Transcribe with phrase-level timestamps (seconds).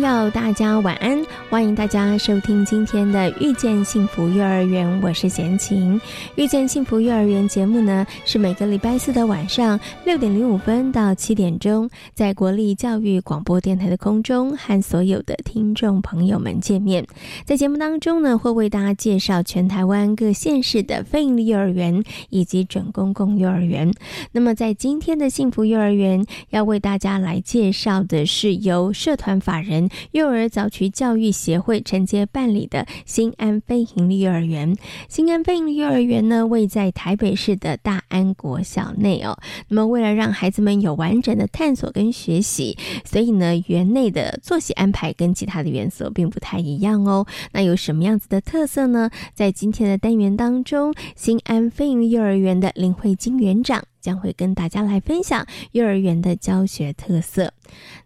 [0.00, 1.24] 要，大家晚安！
[1.50, 5.98] 欢迎大家收听今天的《遇见幸福幼儿园》，我是贤琴。
[6.36, 17.04] 《遇见幸福幼儿园》节目呢，是每个礼拜四的晚上六点零五分到七点钟，在国立教育广播电台的空中和所有的听众朋友们见面。
[17.44, 23.92] 在节目当中呢，会为大家介绍全台湾各县市的非营利幼儿园以及准公共幼儿园。
[24.30, 29.90] 那么，在今天的幸福幼儿园，要为大家来介绍的是由社团法人。
[30.12, 34.76] 幼儿早期教育协会承接办理的新安非营利幼儿园，
[35.08, 39.38] 新安非营利幼儿园呢，位在台北市的大安国小内哦。
[39.68, 47.26] 那么，为了让孩子们有完整的探索跟学习，所以呢，园内的作息安排跟其他的园所并不太一样哦。
[47.52, 49.08] 那有什么样子的特色呢？
[49.32, 53.82] 在今天的单元当中，新安非营利幼儿园的林慧金园长。
[54.00, 57.52] 将会跟大家来分享幼儿园的教学特色。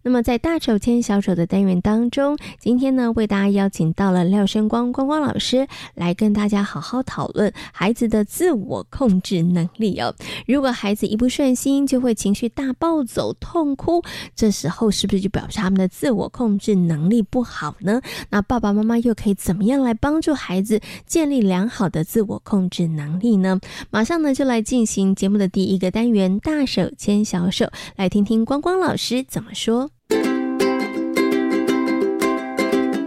[0.02, 10.14] 那么，在大手牵小手的单元当中，今天呢，为大家邀请到了廖生光光光老师来跟大家好好讨论孩子的自我控制能力哦。
[10.46, 14.02] 如果孩子一不顺心就会情绪大暴走、痛哭，
[14.36, 18.02] 这时候是不是就表示他们的自我控制能力不好呢？
[18.28, 23.58] 那爸爸妈妈又可以怎么样来帮助孩子建立良好的自我控制能力呢？
[23.90, 25.83] 马上呢，就来进行节目的第一个。
[25.84, 29.90] 的单元大手牵小手，来听听光光老师怎么说。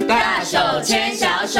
[0.07, 1.59] 大手牵小手。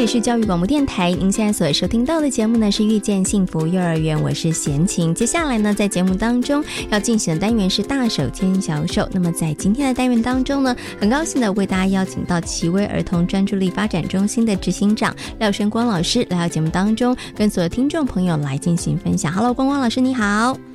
[0.00, 5.14] 这里是教育广播电台，您现在所收听到的节目呢是遇见幸福幼儿园，我是贤琴。
[5.14, 9.06] 接下来呢，在节目当中要进行的单元是大手牵小手。
[9.12, 19.30] 那么在今天的单元当中呢，很高兴的为大家邀请到奇威儿童专注力发展中心的执行长廖生光老师来到节目当中，跟所有听众朋友来进行分享。
[19.30, 20.56] Hello，光光老师你好。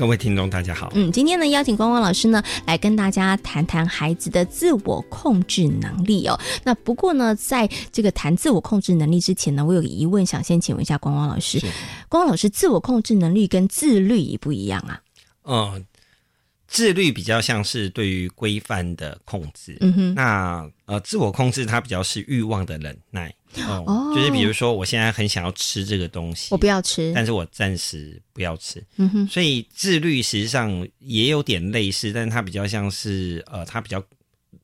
[0.00, 0.90] 各位听众，大家好。
[0.94, 6.40] 嗯，今天呢，邀请光光老师呢，来跟大家谈谈孩子的自我控制能力哦。
[6.64, 11.60] 那不过呢，在这个谈自我控制能力之前呢，我有个疑问，想先请问一下光光老师。
[12.08, 15.02] 光光老师，自我控制能力跟自律一不一样啊？
[15.44, 15.84] 嗯。
[16.66, 23.34] 自律比较像是对于规范的控制，嗯哼，那呃，自我控制它比较是欲望的忍耐，
[23.86, 34.02] 哦，就是比如说我现在很想要吃这个东西，我不要吃，但是我暂时不要吃，嗯哼，所以自律实际上也有点类似，但是它比较像是呃，它比较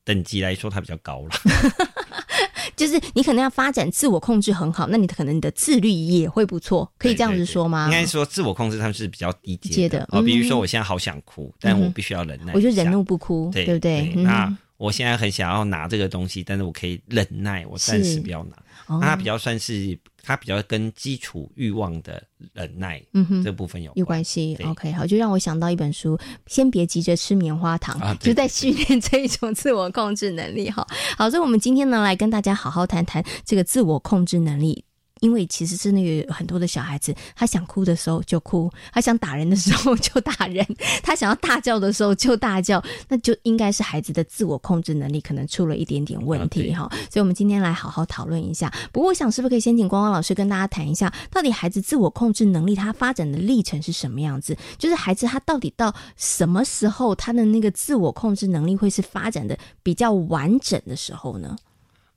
[0.03, 1.29] 等级来说它比较高了。
[2.75, 7.85] 就是你可能要发展自我控制很好，那你可能你的自律也会不错，可以这样子说吗？
[7.87, 10.21] 应该说自我控制他们是比较低阶的哦。
[10.21, 14.13] 比如说我现在好想哭，但我必须要忍耐，我就忍怒不哭，对不对？
[14.17, 18.55] 那我现在很想要拿这个东西，但是我可以忍耐，我暂时不要拿。
[18.87, 19.97] 那它比较算是。
[20.23, 22.21] 它比较跟基础欲望的
[22.51, 24.57] 忍耐，嗯哼，这部分有有关系。
[24.65, 30.69] OK，好，就让我想到一本书，先别急着吃棉花糖，就在训练这一种自我控制能力。
[30.69, 30.85] 哈，
[31.17, 34.83] 好，所以我们今天呢，来跟大家好好谈谈这个自我控制能力。
[35.19, 40.65] 因为其实真的有很多的小孩子，他想哭的时候就哭，他想打人的时候就打人，
[41.03, 46.89] 他想要大叫的时候就大叫，那就应该是孩子的自我控制能力可能出了一点点问题哈。
[47.09, 48.71] 所以，我们今天来好好讨论一下。
[48.91, 54.57] 不过，我想是不是可以先请光光老师跟大家谈一下，到底孩子自我控制能力他发展的历程是什么样子？
[54.77, 61.55] 就是孩子他到底到什么时候，他的那个自我控制能力会是发展的比较完整的时候呢？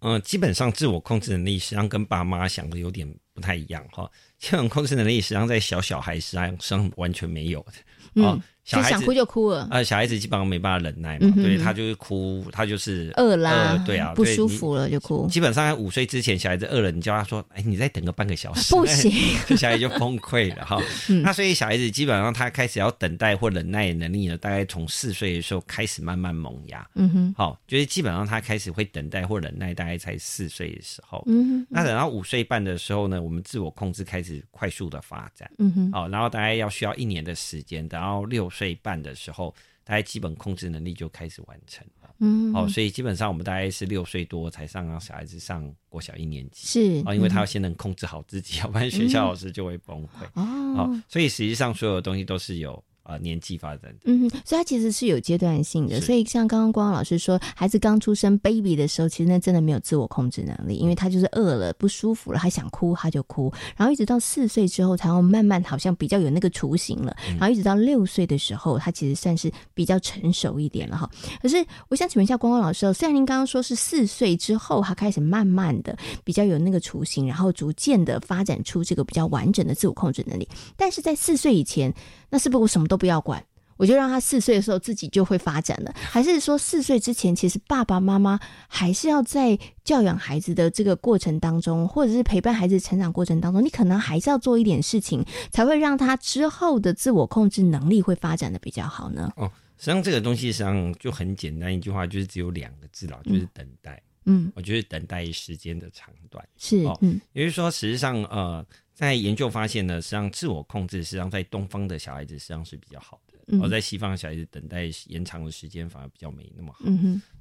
[0.00, 4.11] 嗯，基本上自我控制能力实际上跟爸妈想的有点不太一样哈。
[4.38, 7.73] 这种控制能力实际上在小小孩实际上完全没有的。
[8.14, 8.41] 嗯。
[8.78, 9.82] 就想哭就哭了啊！
[9.82, 15.26] 小孩子基本上没办法忍耐嘛，对他就是哭，他就是饿啦，对啊，不舒服了就哭。
[15.28, 18.70] 基本上在五岁之前，小孩子饿了，你叫他说：“哎，你再等个半个小时。
[18.76, 19.11] ”不行，
[19.56, 20.81] 小孩就崩溃了哈。
[21.22, 26.87] 那所以小孩子基本上他开始要等待或忍耐的能力呢，大概从四岁的时候开始慢慢萌芽。
[26.94, 31.23] 嗯哼，好，就是基本上他开始会等待或忍耐，大概才四岁的时候。
[31.26, 35.50] 嗯哼，那等到五岁半的时候呢，我们自我控制开始快速的发展。
[35.58, 39.54] 嗯哼，好，然后大概要需要一年的时间，等到六岁半的时候。
[39.82, 42.14] 大概基本控制能力就开始完成了。
[42.18, 50.24] 嗯，哦，所以基本上我们大概是六岁多才上让小孩子上国小一年级，是哦，因为他要先能控制好自己，要不然学校老师就会崩溃。
[50.34, 52.84] 哦，所以实际上所有的东西都是有。
[53.02, 56.00] 啊，年纪发展，嗯，所以它其实是有阶段性的。
[56.00, 71.11] 所以像刚刚光光老师说，孩子刚出生 baby 的时候，其实那真的没有自我控制能力，因为他就是饿了、不舒服了，他想哭他就哭，然后一直到四岁之后，才会慢慢好像比较有那个雏形了，然后一直到六岁的时候，他其实算是比较成熟一点了哈。
[71.43, 81.93] 可是我想请问一下光光老师，虽然您刚刚说是四岁之后，他开始慢慢的比较有那个雏形，然后逐渐的发展出这个比较完整的自我控制能力，但是在四岁以前。
[82.30, 83.44] 那是不是我什么都不要管，
[83.76, 85.92] 我就让他四岁的时候自己就会发展了？
[85.94, 88.38] 还是说四岁之前，其实爸爸妈妈
[88.68, 99.32] 还是要在教养孩子的这个过程当中，或者是陪伴孩子成长过程当中，你可能还是要做一点事情，才会让他之后的自我控制能力会发展的比较好呢？
[99.36, 104.00] 哦，实际上这个东西实际上就很简单，一句话就是只有两个字了，就是等待。
[104.26, 108.64] 嗯，我觉得等待时间的长短是，嗯，也就是说，实际上呃。
[109.00, 116.85] 在研究发现呢，实际上自我控制实际上在东方的小孩子实际上是比较好的，而在西方的小孩子等待延长的时间反而比较没那么好。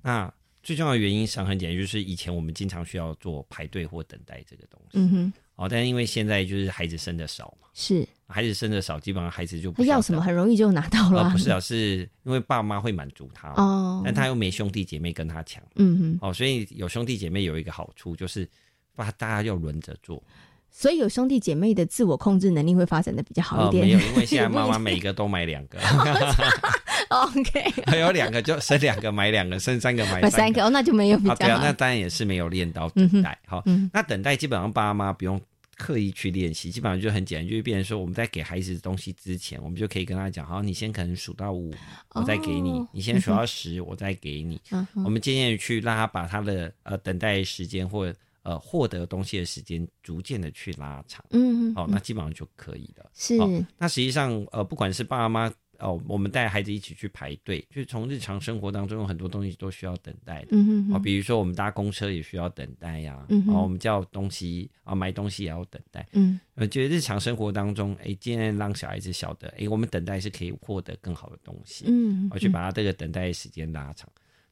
[0.01, 0.33] 那
[0.63, 4.91] 最重要的原因实际上很简单，就是以前我们经常需要做排队或等待这个东西。
[4.93, 5.33] 嗯哼。
[5.55, 11.29] 哦，但是因为现在就是孩子生的少嘛，是孩子生的少，基本上孩子就不要什么很容易就拿到了。
[11.31, 15.61] 不是啊，是因为爸妈会满足他哦，但他又没兄弟姐妹跟他抢。
[15.75, 16.19] 嗯哼。
[16.21, 18.47] 哦，所以有兄弟姐妹有一个好处就是，
[18.95, 20.23] 把大家要轮着做。
[20.71, 23.85] 所以有兄弟姐妹的自我控制能力会发展的比较好一点。
[23.85, 25.77] 没有，因为现在 妈妈每个都买两个。
[27.09, 30.63] OK，还有两个就生两个买两个，生三个买三个。
[30.63, 31.35] 哦，那就没有比较。
[31.35, 33.37] 对啊，那当然也是没有练到等待。
[33.47, 35.41] 好，那等待基本上爸妈不用
[35.75, 41.73] 刻意去练习，基本上就很简单，就是变成说我们在给孩子东西之前，我们就可以跟他讲：好，你先可能数到五，
[42.13, 44.61] 我再给你；你先数到十，我再给你。
[45.03, 48.15] 我们渐渐去让他把他的呃等待时间或者。
[48.41, 53.09] 呃，获得东西的时间逐渐的去拉长，嗯，好，那基本上就可以了。
[53.13, 53.37] 是，
[53.77, 74.09] 那实际上，呃，不管是爸爸妈妈哦，我们带孩子一起去排队，就是从日常生活当中有很多东西都需要等待的，嗯哼，啊，比如说我们搭公车也需要等待呀，嗯哼，我们叫东西啊，买东西也要等待，嗯，呃，觉得日常生活当中，哎，尽量让小孩子晓得，哎，我们等待是可以获得更好的东西，嗯，我去把他这个等待时间拉长。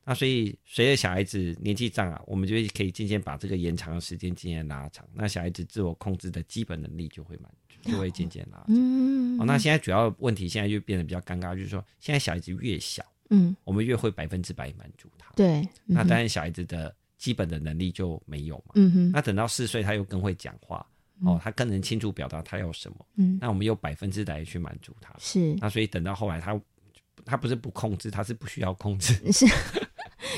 [0.10, 5.06] 那所以随着小孩子年纪长啊，我们就可以渐渐把这个延长的时间渐渐拉长。
[5.14, 8.68] 那小孩子自我控制的基本能力就会满足，就会渐渐拉长。
[8.70, 15.30] 嗯，哦，那现在主要问题现在就变得比较尴尬，就是说现在小孩子越小，嗯，我们越会百分之百满足他。
[15.36, 18.76] 对，那当然小孩子的基本的能力就没有嘛。
[18.76, 19.12] 嗯哼。
[19.12, 20.88] 那等到四岁，他又更会讲话，
[21.26, 23.06] 哦，他更能清楚表达他要什么。
[23.18, 23.38] 嗯。
[23.42, 25.14] 那我们又百分之百去满足他。
[25.20, 25.54] 是。
[25.56, 26.58] 那所以等到后来，他
[27.26, 29.14] 他不是不控制，他是不需要控制。
[29.34, 29.46] 是。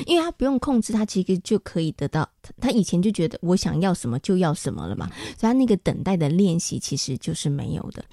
[0.06, 2.28] 因为他不用控制，他其实就可以得到。
[2.60, 5.08] 他以前就觉得我想要什么就要什么了嘛，
[5.38, 8.04] 所以他那个等待的练习其实就是没有的。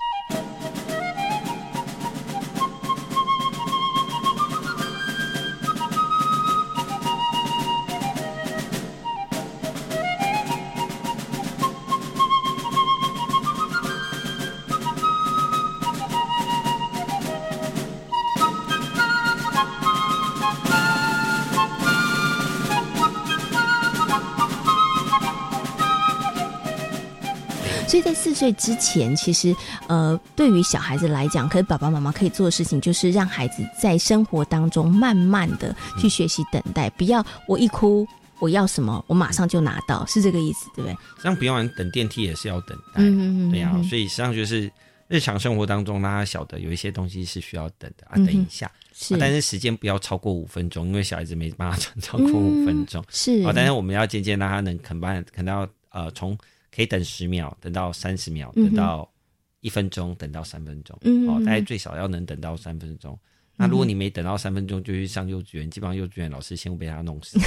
[27.87, 29.55] 四岁之前，其实
[29.87, 38.05] 呃，对于小孩子来讲，可是爸爸妈妈可以做的事情，就是让孩子在生活当中慢慢的去学习等待，不要我一哭，
[38.39, 40.97] 我要什么，我马上就拿到，是这个意思，对不对？
[41.23, 43.01] 像比方等电梯也是要等待，
[43.51, 44.69] 对呀，所以实际上就是
[45.07, 56.37] 日常生活当中，让他晓得有一些东西是需要等的啊，等一下，是，但是时间不要超过五分钟，因为小孩子没办法 超过五分钟，是啊，但是我们要渐渐让他能肯办，肯到呃从。
[56.77, 59.11] 可以等十秒，等到三十秒，等到
[59.61, 60.95] 一分钟，等到三分钟。
[61.27, 63.17] 哦，大概最少要能等到三分钟。
[63.55, 67.39] 那如果你没等到三分钟就去上幼稚园，基本上幼稚园老师先会被他弄死，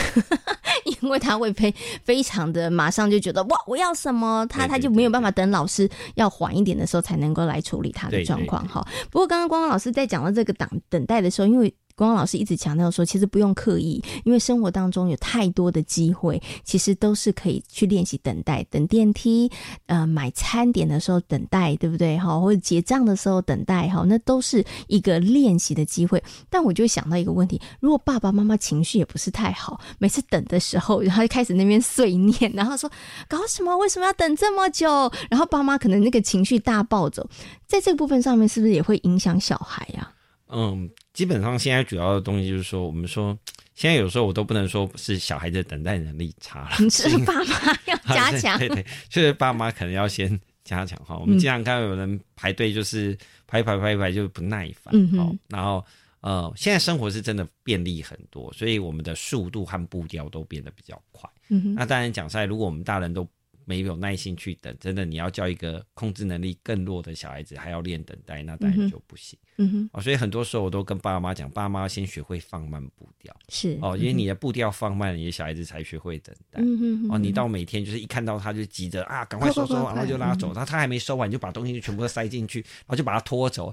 [1.00, 1.72] 因为他会非
[2.02, 8.66] 非常的马上就觉得哇，我要什么，他他就没有办法等老师要缓一点的时候才能够来处理他的状况。
[8.66, 11.72] 哈，不过刚刚光光老师在讲到这个等等待的时候，因为。
[12.00, 19.50] 光老师一直强调说，其实不用刻意，因为生活当中有太多的机会，其实都是可以去练习等待，等电梯，
[19.84, 22.16] 呃，买餐点的时候等待，对不对？
[22.16, 26.22] 哈，或者结账的时候等待，哈，那都是一个练习的机会。
[26.48, 32.90] 但我就想到一个问题：如果爸爸妈妈情绪也不是太好，每次等的时候，然后就开始那边碎念，然后说
[33.28, 33.76] 搞什么？
[33.76, 34.88] 为什么要等这么久？
[35.28, 37.28] 然后爸妈可能那个情绪大暴走，
[37.66, 40.10] 在这个部分上面，是不是也会影响小孩呀？
[40.48, 40.88] 嗯。
[41.20, 43.38] 基本上现在主要的东西就是说，我们说
[43.74, 51.18] 现在有时候我都不能说是小孩子等待能力差了， 是爸妈 要加强，对 对，就是爸妈可能要先加强哈。
[51.18, 53.14] 我们经常看到有人排队就是
[53.46, 55.84] 排排排排就不耐烦，好，然后
[56.22, 61.28] 呃，现在生活是真的便利很多，所以我们的速度和步调都变得比较快。
[61.50, 63.28] 嗯那当然讲在，如果我们大人都
[63.70, 69.38] 没有耐心去等，真的你要叫一个控制能力更弱的小孩子还要练等待，那当然就不行。
[69.58, 76.60] 嗯哼，哦，所以很多时候我都跟爸妈讲，爸妈先学会放慢步调，是哦，因为你的步调放慢，你的小孩子才学会等待。
[76.60, 83.72] 嗯哼，哦，你到每天就是一看到他就急着啊，赶快收收，然后就拉走，他他还没收完，你就把东西全部都塞进去，然后就把他拖走。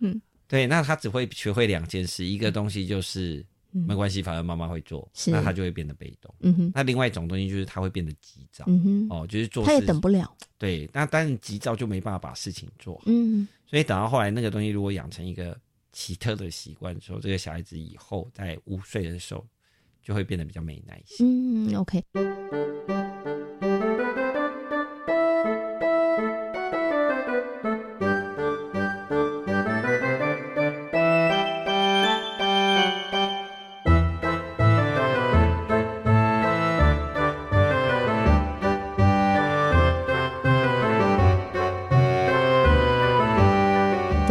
[0.00, 3.42] 嗯，对，那他只会学会两件事，一个东西就是。
[3.70, 6.34] 没关系，反正妈妈会做，那他就会变得被动。
[6.40, 8.64] 嗯哼，那另外一种东西就是他会变得急躁。
[8.66, 10.34] 嗯哼，哦，就是做他也等不了。
[10.56, 13.04] 对，那但是急躁就没办法把事情做好。
[13.06, 15.58] 嗯，所以等到后来那个东西如果养成一个
[15.92, 19.46] 奇特的习惯的时候，这个小孩子以后在午睡的时候
[20.02, 21.68] 就会变得比较没耐心。
[21.68, 22.02] 嗯，OK。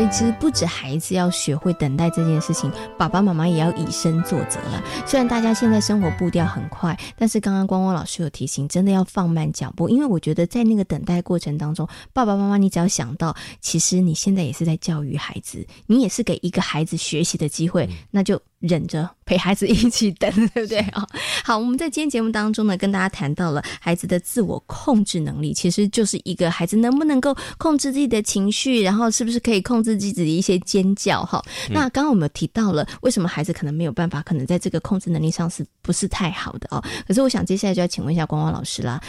[0.09, 4.83] 其实不止孩子要学会等待这件事情，爸爸妈妈也要以身作则了。
[5.05, 18.41] 虽然大家现在生活步调很快，但是刚刚光光老师有提醒，真的要放慢脚步，因为我觉得在那个等待过程当中，爸爸妈妈你只要想到，其实你现在也是在教育孩子，你也是给一个孩子学习的机会，那就。
[18.59, 21.07] 忍着陪孩子一起等， 对不对啊？
[21.43, 31.23] 好，我们在今天节目当中呢，跟大家谈到了孩子的自我控制能力，其实就是一个孩子能不能够控制自己的情绪，然后是不是可以控制自己的一些尖叫？
[31.23, 36.83] 哈，那刚刚我们有提到了为什么孩子可能没有办法，可能在这个控制能力上是不是太好的哦？
[37.07, 38.99] 可是我想接下来就要请问一下光光老师啦。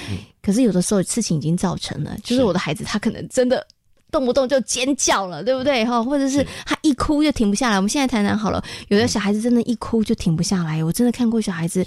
[0.43, 3.67] 可是有的时候事情已经造成了，就是我的孩子他可能真的。
[4.11, 5.85] 动不动就尖叫了，对不对？
[5.85, 7.77] 哈，或者是他一哭就停不下来。
[7.77, 10.83] 我们现在谈谈好了，有的小孩子真的，一哭就停不下来。
[10.83, 11.85] 我真的看过小孩子。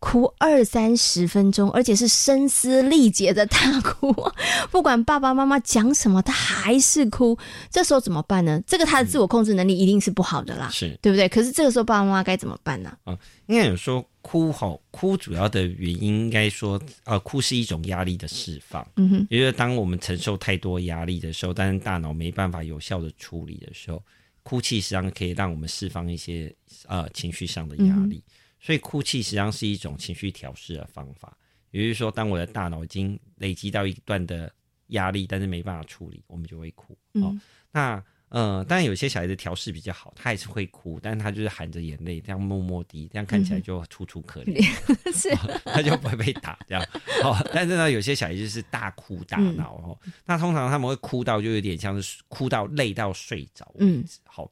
[0.00, 4.14] 哭二三十分钟，而且是声嘶力竭的大哭，
[4.70, 7.36] 不管爸爸妈妈讲什么，他还是哭。
[7.70, 8.62] 这时候怎么办呢？
[8.66, 11.28] 这个他的自我控制能力一定是不好的啦，是对不对？
[11.28, 12.96] 可是这个时候爸爸妈妈该怎么办呢？
[13.04, 18.86] 啊，应该有说哭吼，哭主要的原因应该说，呃，哭是一种压力的释放。
[18.96, 24.00] 嗯哼，因为当我们承受太多压力的时候，但是大脑没办法有效的处理的时候，
[24.44, 26.54] 哭泣实际上可以让我们释放一些
[26.86, 28.22] 呃情绪上的压力。
[28.60, 31.36] 所以哭泣实际上是一种情绪调试的方法，
[31.70, 34.52] 也就是说，当我的大脑已经累积到一段的
[34.88, 36.96] 压力，但是没办法处理，我们就会哭。
[37.14, 37.34] 哦，
[37.70, 44.62] 那呃，当然有些小孩子调试比较好，他还是会哭，但是他就是含着眼泪，这样默默滴，这样看起来就楚楚可怜，
[45.12, 45.30] 是，
[45.64, 46.84] 他就不会被打这样。
[47.22, 54.18] 哦，但是呢，有些小孩子是大哭大闹哦，那通常他们会哭到就有点像是哭到累到睡着为止。
[54.24, 54.50] 好。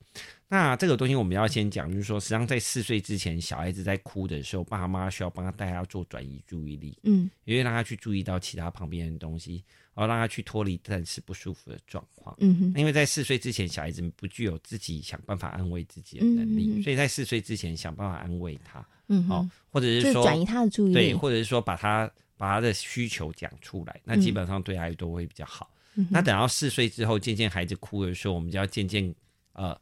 [0.49, 9.64] 那这个东西我们要先讲，就是说，实际上在四岁之前，小孩子在哭的时候，爸妈需要帮他带他做转移注意力，嗯，因为让他去注意到其他旁边的东西，
[9.97, 12.75] 然后让他去脱离暂时不舒服的状况，嗯哼。
[12.76, 25.73] 因为在四岁之前，小孩子不具有自己想办法安慰自己的能力，所以在四岁之前想办法安慰他，嗯，好，或者是说转移他的注意力，对，或者是说把他把他的需求讲出来，那基本上对孩子都会比较好。
[26.11, 29.12] 那等到四岁之后，渐渐孩子哭的时候，我们就要渐渐
[29.55, 29.76] 呃。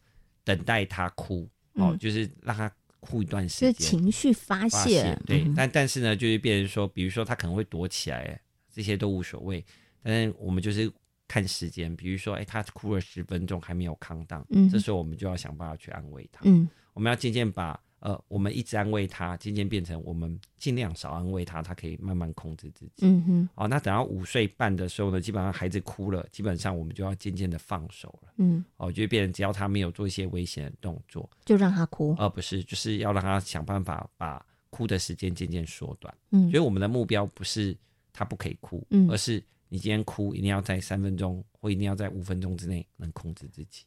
[0.47, 5.18] 等待他哭，哦，就是让他哭一段时间，就是情绪发泄。
[5.25, 8.38] 对，但但是呢，就是变成说，比如说他可能会躲起来，
[8.71, 9.64] 这些都无所谓。
[10.04, 10.92] 但是我们就是
[11.26, 16.42] 看时间，比如说，哎，他哭了十分钟还没有康荡，嗯，这时候我们就要想办法去安慰他。
[16.44, 17.80] 嗯，我们要渐渐把。
[18.00, 23.06] 呃，我们一直安慰他，渐渐变成我们尽量少安慰他，他可以慢慢控制自己。
[23.06, 23.49] 嗯哼。
[23.54, 28.34] 哦，那等到五岁半的时候呢，基本上孩子哭了，基本上我们就要渐渐的放手了。
[28.37, 28.62] 嗯。
[28.76, 32.14] 哦，就变成只要他没有做一些危险的动作，就让他哭。
[32.18, 36.14] 而不是，就是要让他想办法把哭的时间渐渐缩短。
[36.32, 36.50] 嗯。
[36.50, 37.75] 所以我们的目标不是
[38.12, 39.42] 他不可以哭，嗯，而是
[39.75, 43.83] 你今天哭一定要在三分钟或一定要在五分钟之内能控制自己。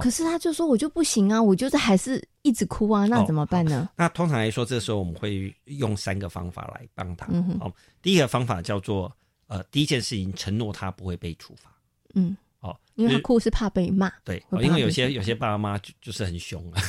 [0.00, 3.88] 可是他就说我就不行啊，我就是还是一直哭啊，那怎么办呢？
[3.96, 7.26] 那通常来说，这时候我们会用三个方法来帮他。
[7.58, 9.12] 好，第一个方法叫做
[9.48, 11.74] 呃，第一件事情承诺他不会被处罚。
[12.14, 14.08] 嗯，哦，因为他哭是怕被骂。
[14.22, 16.80] 对，因为有些有些爸爸妈妈就就是很凶啊。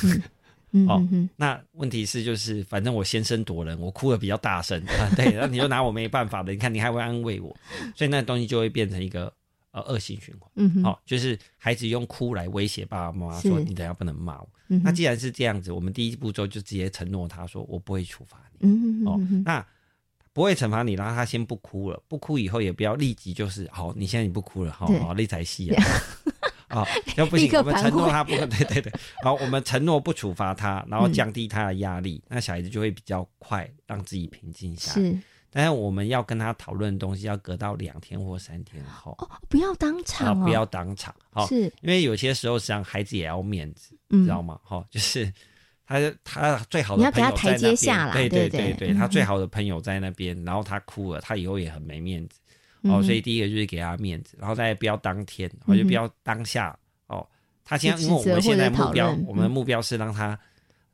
[0.88, 1.06] 哦，
[1.36, 5.10] 那问题是就是反正我先声夺人，我哭的比较大声 啊。
[5.16, 6.52] 对，那你就拿我没办法的。
[6.52, 7.56] 你看你还会安慰我，
[7.94, 9.32] 所以那东西就会变成一个。
[9.70, 10.50] 呃恶性循环。
[10.54, 14.48] 嗯，好，就是孩子用哭来威胁爸爸妈妈说：“你等下不能骂我。”
[14.82, 19.64] 那既然是这样子，我们第一步骤就直接承诺他说：“我不会处罚你。”嗯哦，那
[20.32, 25.84] 不会惩罚你，然后他先不哭了，不哭以后也不要立即就是好，你现在你不哭了，好好那才戏啊。
[26.80, 28.92] 啊， 要不行，我们承诺他不， 对对对，
[29.22, 35.08] 好，我们承诺不处罚他，然后降低他的压力，那小孩子就会比较快让自己平静下来。
[35.08, 35.18] 是，
[35.50, 41.62] 但是我们要跟他讨论的东西要隔到两天或三天后，哦，不要当场，不要当场，好，是。
[41.80, 44.58] 因为有些时候实际上孩子也要面子，知道吗？
[44.62, 45.32] 哈，就是
[45.86, 48.28] 他他最好的你要给他台阶下对。
[48.28, 52.40] 对对对，他 最好的朋友在那边，然后他哭了，他以后也很没面子。
[52.82, 56.76] 哦，所以第一个就是给他面子，然后再不要当天，或者不要当下。
[57.06, 57.26] 哦，
[57.64, 60.38] 他现在因为我们现在目标，我们的目标是让他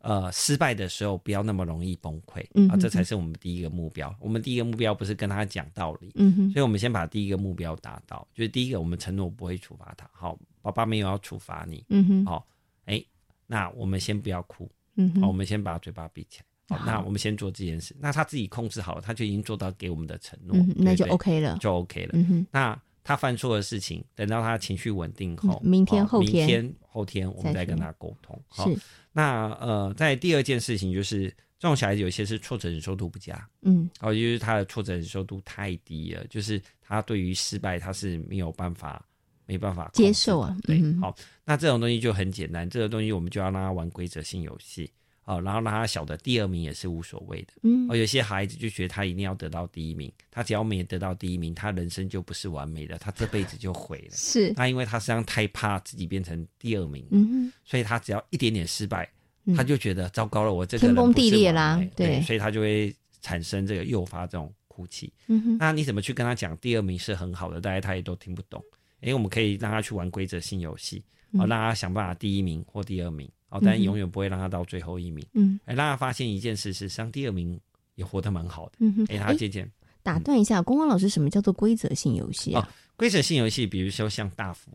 [0.01, 4.15] 呃失败的时候不要那么容易崩溃啊，这才是我们第一个目标。
[4.21, 10.09] 我们第一个目标不是跟他讲道理，嗯哼，所以我们先把第一个目标达到，就是第一个我们承诺不会处罚他。
[10.13, 12.47] 好，爸爸没有要处罚你，嗯哼，好，
[12.87, 13.05] 哎，
[13.47, 16.47] 那我们先不要哭，嗯哼，好，我们先把嘴巴闭起来。
[16.69, 17.95] 好，那我们先做这件事。
[17.99, 22.13] 那他自己控制好了，他就已经做到给我们的承诺，那就 OK 了，就 OK 了。
[22.15, 28.41] 嗯，那他犯错的事情，等到他情绪稳定后，明天、后天、明天、后天，我们再跟他沟通。
[28.53, 28.79] 是。
[29.13, 31.29] 那呃，在第二件事情就是，
[31.59, 39.07] 这种小孩子有些是挫折忍受度不佳，嗯，哦，就是他的挫折忍受度太低了，就是他对于失败他是没有办法、
[39.45, 40.57] 没办法接受啊。
[40.63, 44.91] 对，好，那这种东西就很简单，这个东西我们就要让他玩规则性游戏。
[45.25, 47.53] 哦，然后让他晓得第二名也是无所谓的。
[47.63, 54.17] 嗯，哦，有些孩子就觉得他一定要得到第一名，他只要没得到第一名，他人生就不是完美的，他这辈子就毁了。
[54.17, 59.09] 是，那因为他实际上太怕自己变成第二名，嗯所以他只要一点点失败，
[59.57, 65.13] 他就觉得糟糕了，我这个天崩地裂啦，对，所以他就会产生这个诱发这种哭泣。
[65.29, 67.61] 嗯哼，那你怎么去跟他讲第二名是很好的？
[67.61, 68.63] 大家他也都听不懂。
[69.01, 73.31] 因为我们可以让他去玩规则性游戏，哦，让他想办法第一名或第二名。
[73.55, 75.25] 哦，但永远不会让他到最后一名。
[75.33, 77.59] 嗯，哎，让他发现一件事是，上第二名
[77.95, 78.73] 也活得蛮好的。
[78.81, 79.71] 嗯哼，哎，他渐渐
[80.03, 82.69] 打断一下，光光老师，什么叫做规则性游戏啊？
[82.97, 84.71] 规则性游戏，比如说像大富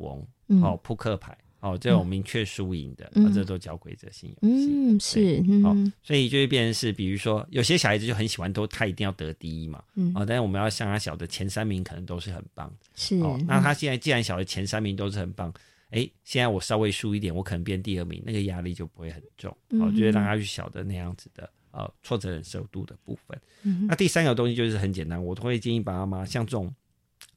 [0.48, 4.68] 翁、哦扑克牌、哦这种明确输赢的，这都叫规则性游戏。
[4.72, 5.44] 嗯，是。
[5.66, 9.84] 哦，所以就会变成是，比如说有些小孩子就很喜欢，都他一定要得第一嘛。
[9.96, 10.14] 嗯。
[10.16, 12.74] 哦，但是我们要向他晓得，前三名可能都是很棒。
[12.96, 13.18] 是。
[13.18, 15.54] 哦，那他现在既然晓得前三名都是很棒。
[15.90, 19.56] 哎，现在我稍微输一点，我可能变第二名，那个压力就不会很重。
[19.70, 23.42] 我觉得让他去晓得那样子的呃挫折忍受度的部分。
[23.88, 26.72] 那第三个东西就是很简单，我都会建议爸爸妈妈，像这种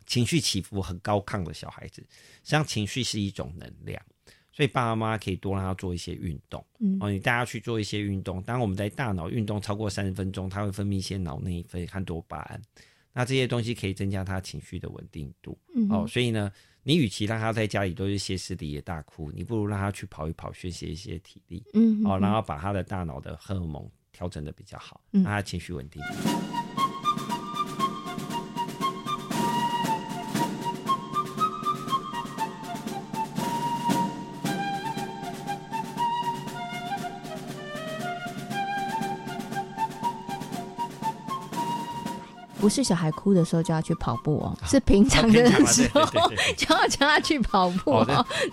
[0.05, 3.99] 情绪起伏很高亢的小孩子，实际上情绪是一种能量，
[4.53, 6.63] 所以爸爸妈妈可以多让他做一些运动。
[6.79, 12.61] 嗯哦，你带他去做一些运动，当我们在大脑运动超过三十分钟，他会分泌一些脑内啡和多巴胺，
[13.15, 15.59] 那这些东西可以增加他情绪的稳定度。
[15.75, 16.53] 嗯哦，所以呢。
[16.83, 26.03] 你与其让他在家里都是歇斯底里大哭，你不如让他去跑一跑，宣泄一些体力，嗯，哦，然后把他的大脑的荷尔蒙调整的比较好，让他情绪稳定。
[42.63, 46.01] 不是小孩哭的时候就要去跑步哦，是平常的时候
[46.57, 48.05] 就要叫他去跑步。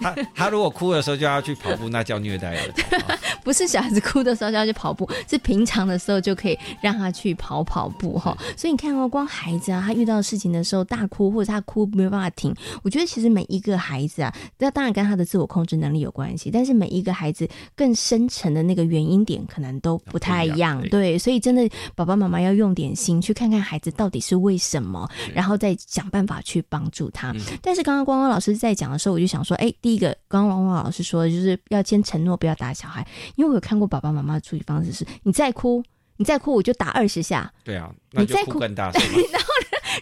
[0.02, 3.00] 他他如果哭的时候就要去跑步，那叫虐待儿童。
[3.46, 8.36] 不是小孩子哭的时候就要去跑步，是平常的时候就可以让他去跑跑步哈。
[8.58, 20.82] 所以你看哦，光孩子啊，他遇到事情的时候大哭，或者他哭没有办法停，我觉得其实每一个孩子啊，那当然跟他的自我控制能力有关系，但是每一个孩子更深层的那个原因点可能都不太一样。
[20.90, 23.94] 对，所以真的爸爸妈妈要用点心去看看孩子。
[24.00, 25.06] 到底是为什么？
[25.34, 27.36] 然后再想办法去帮助他。
[27.62, 35.84] 但是刚刚光光老师在讲的时候，我就想说，哎，第一个，刚刚光光老师说的就是要先承诺不要打小孩，因为我有看过爸爸妈妈的处理方式是：你再哭，
[36.16, 37.52] 你再哭，我就打二十下。
[37.66, 39.02] 对啊，你再哭更大声。
[39.34, 39.48] 然后，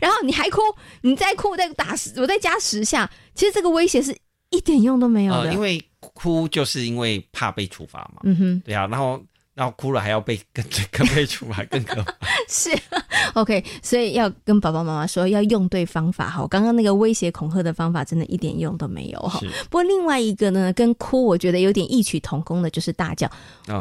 [0.02, 0.62] 然后你还哭，
[1.02, 3.10] 你再哭，我再打十，我再加十下。
[3.34, 4.16] 其实这个威胁是
[4.52, 8.22] 一点用都没有的，因为哭就是因为怕被处罚嘛。
[8.26, 9.20] 嗯哼，对啊，然后。
[9.58, 12.14] 然后哭了还要被更更被处罚更可怕。
[12.48, 12.70] 是
[13.34, 16.46] ，OK，所以要跟爸爸妈妈说要用对方法哈。
[16.48, 19.40] 刚刚那个威胁恐吓的方法真的一点用都没有哈。
[19.72, 23.28] 不过另外一个呢，跟哭我觉得有点异曲同工的，就是大叫。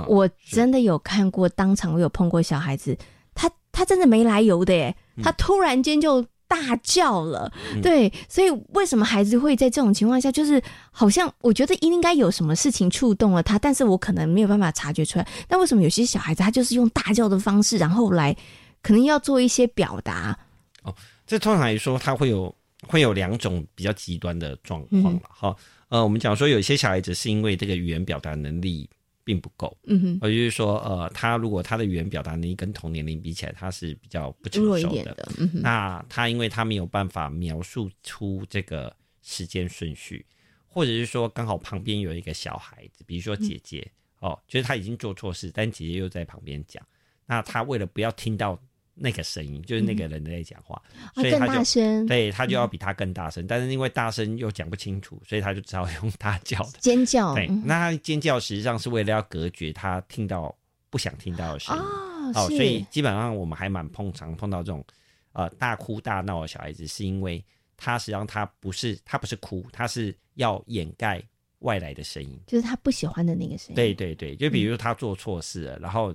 [0.08, 2.96] 我真的有看过当场，我有碰过小孩子，
[3.34, 6.24] 他他真的没来由的耶，他突然间就。
[6.48, 15.26] 大叫了，对，所以为什么孩子会在这种情况下，就是好像我觉得应该有什么事情触动了他，但是我可能没有办法察觉出来。
[15.48, 18.36] 那为什么有些小孩子他就是用大叫的方式，然后来
[18.82, 20.38] 可能要做一些表达？
[20.82, 20.94] 哦，
[21.26, 22.54] 这通常来说他会有
[22.86, 25.20] 会有两种比较极端的状况了。
[25.28, 25.56] 哈，
[25.88, 28.88] 呃，我们讲说有些小孩子是因为这个语言表达能力
[29.26, 40.24] 并不够，嗯哼，也就是说，呃，他如果他的语言表达能力跟同年龄比起来，他是比较不成熟的，那他因为他没有办法描述出这个时间顺序，
[40.68, 46.80] 或者是说刚好旁边有一个小孩子，比如说姐姐，哦，就是他已经做错事，但姐姐又在旁边讲，
[47.26, 48.56] 那他为了不要听到。
[48.98, 50.82] 那个声音就是那个人在讲话，
[51.14, 56.78] 所以他就对他就要比他更大声，但是因为大声又讲不清楚，所以他就只好用大叫的。
[56.80, 57.34] 尖叫。
[57.34, 60.56] 对，那他尖叫实际上是为了要隔绝他听到
[60.88, 61.82] 不想听到的声音。
[61.82, 64.82] 哦，所以基本上我们还蛮碰常碰到这种
[65.32, 67.44] 呃大哭大闹的小孩子，是因为
[67.76, 71.22] 他实际上他不是他不是哭，他是要掩盖
[71.58, 73.74] 外来的声音，就是他不喜欢的那个声音。
[73.74, 76.14] 对对对，就比如说他做错事了，然后。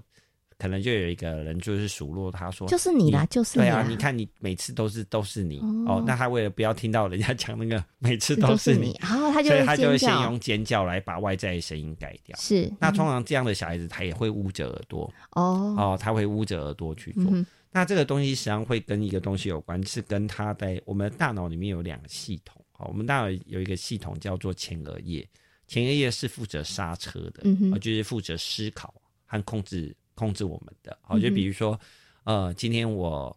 [0.62, 12.38] 可能就有一个人就是数落他说，就是你啦，就是对啊，你看你每次都是都是你哦，那他为了不要听到人家讲那个 每次都是你，然后他就所以他就会先用尖叫来把外在的声音改掉。
[12.38, 17.24] 是，那通常这样的小孩子他也会捂着耳朵哦哦，他会捂着耳朵去做。
[17.71, 22.63] 那这个东西实际上会跟一个东西有关，是跟他在我们的大脑里面有两个系统。
[22.78, 25.28] 哦，我们大脑有一个系统叫做前额叶，
[25.67, 28.93] 前额叶是负责刹车的，嗯就是负责思考
[29.26, 29.95] 和控制。
[30.13, 31.80] 控制我们的，好，就比如说，
[32.24, 33.36] 呃，今天我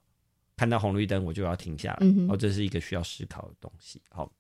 [0.57, 4.01] 看到红绿灯，我就要停下来，哦，这是一个需要思考的东西。
[4.11, 4.31] 好，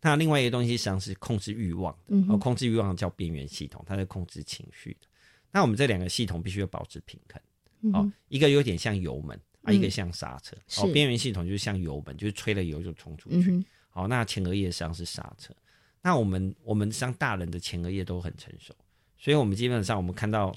[0.00, 5.06] 那另外一个东西实际上是控制欲望的，哦，控制欲望叫边缘系统，它是控制情绪的。
[5.50, 10.56] 那我们这两个系统必须要保持平衡，哦，一个有点像油门啊，一个像刹车。
[10.78, 13.64] 哦，边缘系统就是像油门，就是吹了油就冲出去。
[13.90, 15.54] 好，那前额叶实际上是刹车。
[16.00, 18.74] 那我们我们像大人的前额叶都很成熟，
[19.18, 20.54] 所以我们基本上我们看到。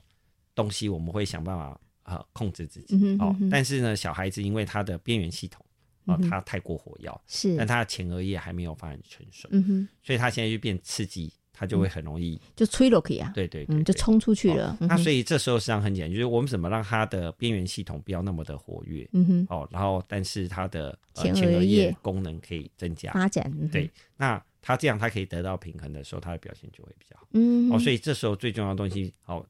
[0.55, 3.17] 东西我们会想办法啊控制自己。
[3.19, 5.63] 哦，但是呢，小孩子因为他的边缘系统
[6.05, 14.77] 啊，他太过火药是，但他的前额叶还没有发展成熟，嗯哼，所以他现在就变刺激，他就会很容易就吹了可以啊，对对，嗯，就冲出去了。
[14.81, 23.11] 那所以这时候实际上很简单，就是我们怎么让他的边缘系统不要那么的活跃，嗯哼，哦，然后但是他的前额叶功能可以增加。
[23.11, 29.43] 发展，对，那他这样他可以得到平衡的时候，他的表现就会比较好，嗯，哦，所以这时候最重要的东西，好。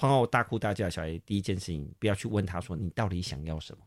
[0.00, 3.78] 碰到大哭大叫的小孩，第一件事情不要去问他说你到底想要什么。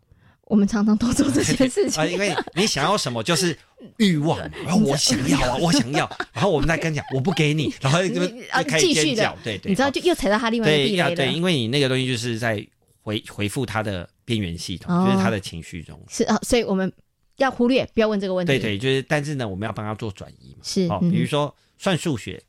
[0.46, 2.04] 我们常常都做这件事情。
[2.04, 3.58] 啊， 因为你想要什么就是
[3.98, 8.22] 欲望，然后我想要啊，我想要，然后我们再跟讲我不给你，然后就
[8.52, 12.64] 啊继续的，对对，你知道就又踩到他另外一个地雷对，因为你那个东西就是在
[13.02, 16.00] 回回复他的边缘系统，就是他的情绪中。
[16.08, 16.92] 是啊，所以我们
[17.38, 18.52] 要忽略，不要问这个问题。
[18.52, 22.44] 对对，就是但是呢，我们要帮他做转移嘛，是哦，比如说算数学。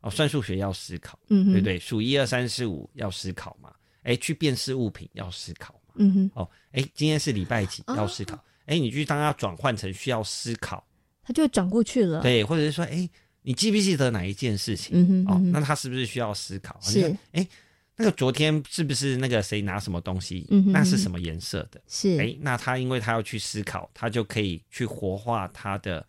[0.00, 1.78] 哦，算数学要思考，嗯，对不对？
[1.78, 3.72] 数一二三四五要思考嘛？
[4.02, 5.94] 哎，去辨识物品要思考嘛？
[5.96, 6.30] 嗯哼。
[6.34, 8.38] 哦，哎，今天是礼拜几要思考？
[8.66, 10.86] 哎，你去当它转换成需要思考，
[11.22, 12.22] 它就转过去了。
[12.22, 13.08] 对，或者是说，哎，
[13.42, 14.90] 你记不记得哪一件事情？
[14.92, 15.34] 嗯哼。
[15.34, 16.78] 哦，那他是不是需要思考？
[16.80, 17.14] 是。
[17.32, 17.46] 哎，
[17.96, 20.46] 那个昨天是不是那个谁拿什么东西？
[20.50, 20.72] 嗯哼。
[20.72, 21.80] 那是什么颜色的？
[21.88, 22.20] 是。
[22.20, 26.06] 哎，那他因为他要去思考，他就可以去活化他的呃。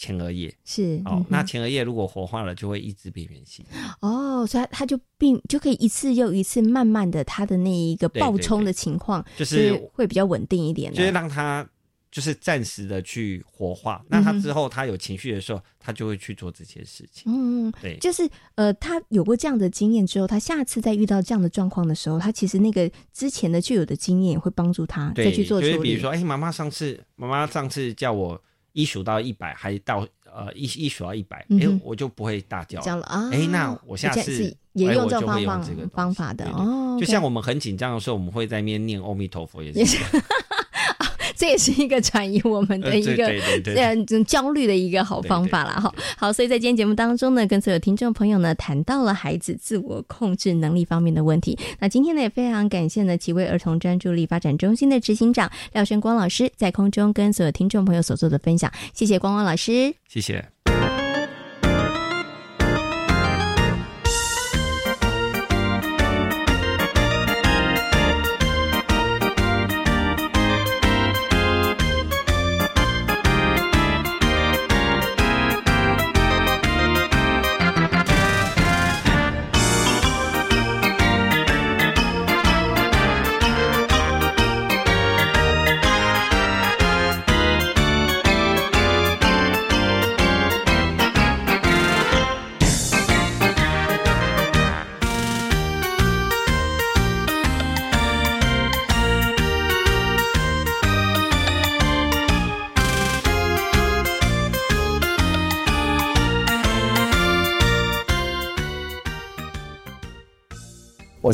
[0.00, 3.62] 前额叶是哦，那前额叶如果活化了，就会抑制边缘性
[4.00, 11.68] 哦，所以它就并就可以一次又一次慢慢的，它的那一个暴冲的情况就是会比较稳定一点，就是让它
[12.10, 17.24] 就是暂时的去活化，那它之后它有情绪的时候，它就会去做这些事情。
[17.26, 25.78] 嗯，对，就是呃，他有过这样的经验之后，他下次再遇到这样的状况的时候，他其实那个之前的就有的经验会帮助他再去做处理。
[25.82, 28.42] 比如说，哎，妈妈上次妈妈上次叫我。
[28.80, 33.28] 一数到一百，还到呃一一数到一百，哎，我就不会大叫了啊。
[33.32, 36.96] 哎，那我下次也用这个方法的哦。
[36.98, 39.98] 就像我们很紧张的时候，我们会在面念阿弥陀佛，也是。
[41.40, 43.26] 这也是一个转移我们的一个
[43.74, 45.90] 呃焦虑的一个好方法了哈。
[46.18, 51.58] 好，所以在今天节目当中呢，跟所有听众朋友呢谈到了孩子自我控制能力方面的问题。
[51.78, 58.70] 那今天呢也非常感谢呢几位儿童专注力发展中心的执行长廖轩光老师在空中跟所有听众朋友所做的分享。
[58.92, 60.59] 谢谢光光老师，谢谢。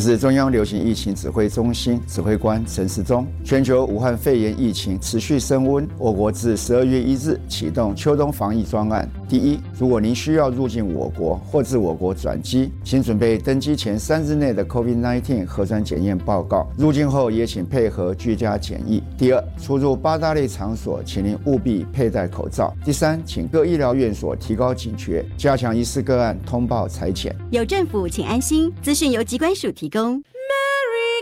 [0.07, 3.27] 是中央流行疫情指挥中心指挥官陈时中。
[3.43, 9.09] 全球武汉肺炎疫情持续升温，我国自十二月一日启动秋冬防疫专案。
[9.29, 16.65] 第一，如果您需要入境我国或自我国转机，请准备登机前三日内的 COVID-19 核酸检验报告。
[16.77, 19.03] 入境后也请配合居家检疫。
[19.17, 22.73] 第二，出入八大类场所，请您务必佩戴口罩。
[22.83, 27.35] 第三，请各医疗院所提高警觉，加强疑似个案通报裁剪。
[27.51, 28.73] 有政府，请安心。
[28.81, 29.67] 资讯由机关署。
[29.77, 30.23] 提供。
[30.23, 31.21] Merry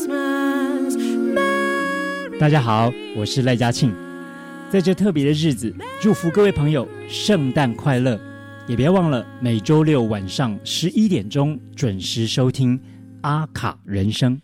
[0.00, 0.96] Christmas，
[2.40, 3.92] 大家好，我是赖嘉庆，
[4.74, 8.18] 在这特别的日子，祝福各位朋友圣诞快乐！
[8.66, 12.76] 也别忘了每周六晚上十一点钟准时收听
[13.20, 14.36] 阿卡人生。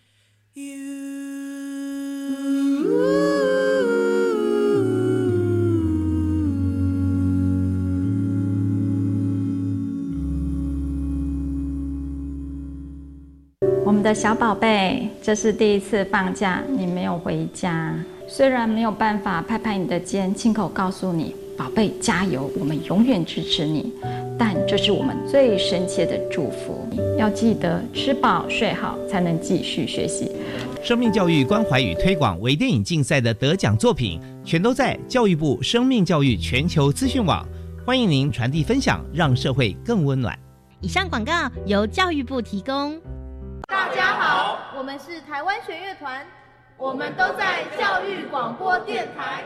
[13.85, 17.93] 我们的小宝贝，这是第一次放假，你没有回家。
[18.33, 23.93] 虽然没有办法拍拍你的肩，亲口告诉你，宝贝加油，我们永远支持你，
[24.39, 26.89] 但这是我们最深切的祝福。
[27.19, 30.31] 要记得吃饱睡好，才能继续学习。
[30.81, 37.45] 生命教育关怀与推广微电影竞赛的得奖作品，全都在教育部生命教育全球资讯网，
[37.85, 40.39] 欢迎您传递分享，让社会更温暖。
[40.81, 41.33] 以上广告
[41.67, 42.97] 由教育部提供。
[43.67, 46.25] 大家好，我们是台湾弦乐团，
[46.81, 49.45] 我们都在教育广播电台。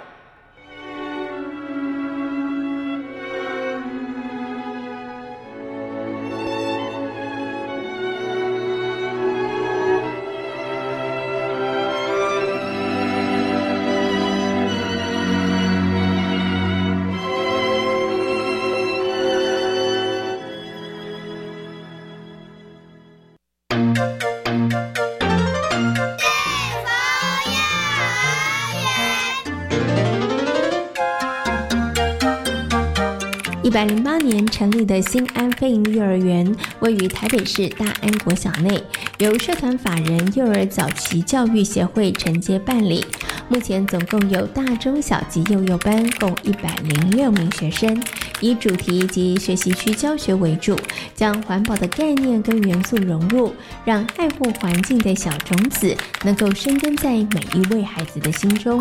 [34.54, 38.80] 成立的新安飞营幼儿园位于台北市大安国小内，
[39.18, 43.04] 由社团法人幼儿早期教育协会承接办理。
[43.48, 48.00] 目前总共有大中小及幼幼班共一百零六名学生，
[48.38, 50.78] 以主题及学习区教学为主，
[51.16, 53.52] 将环保的概念跟元素融入，
[53.84, 58.80] 让爱护环境的小种子能够生根在每一位孩子的心中。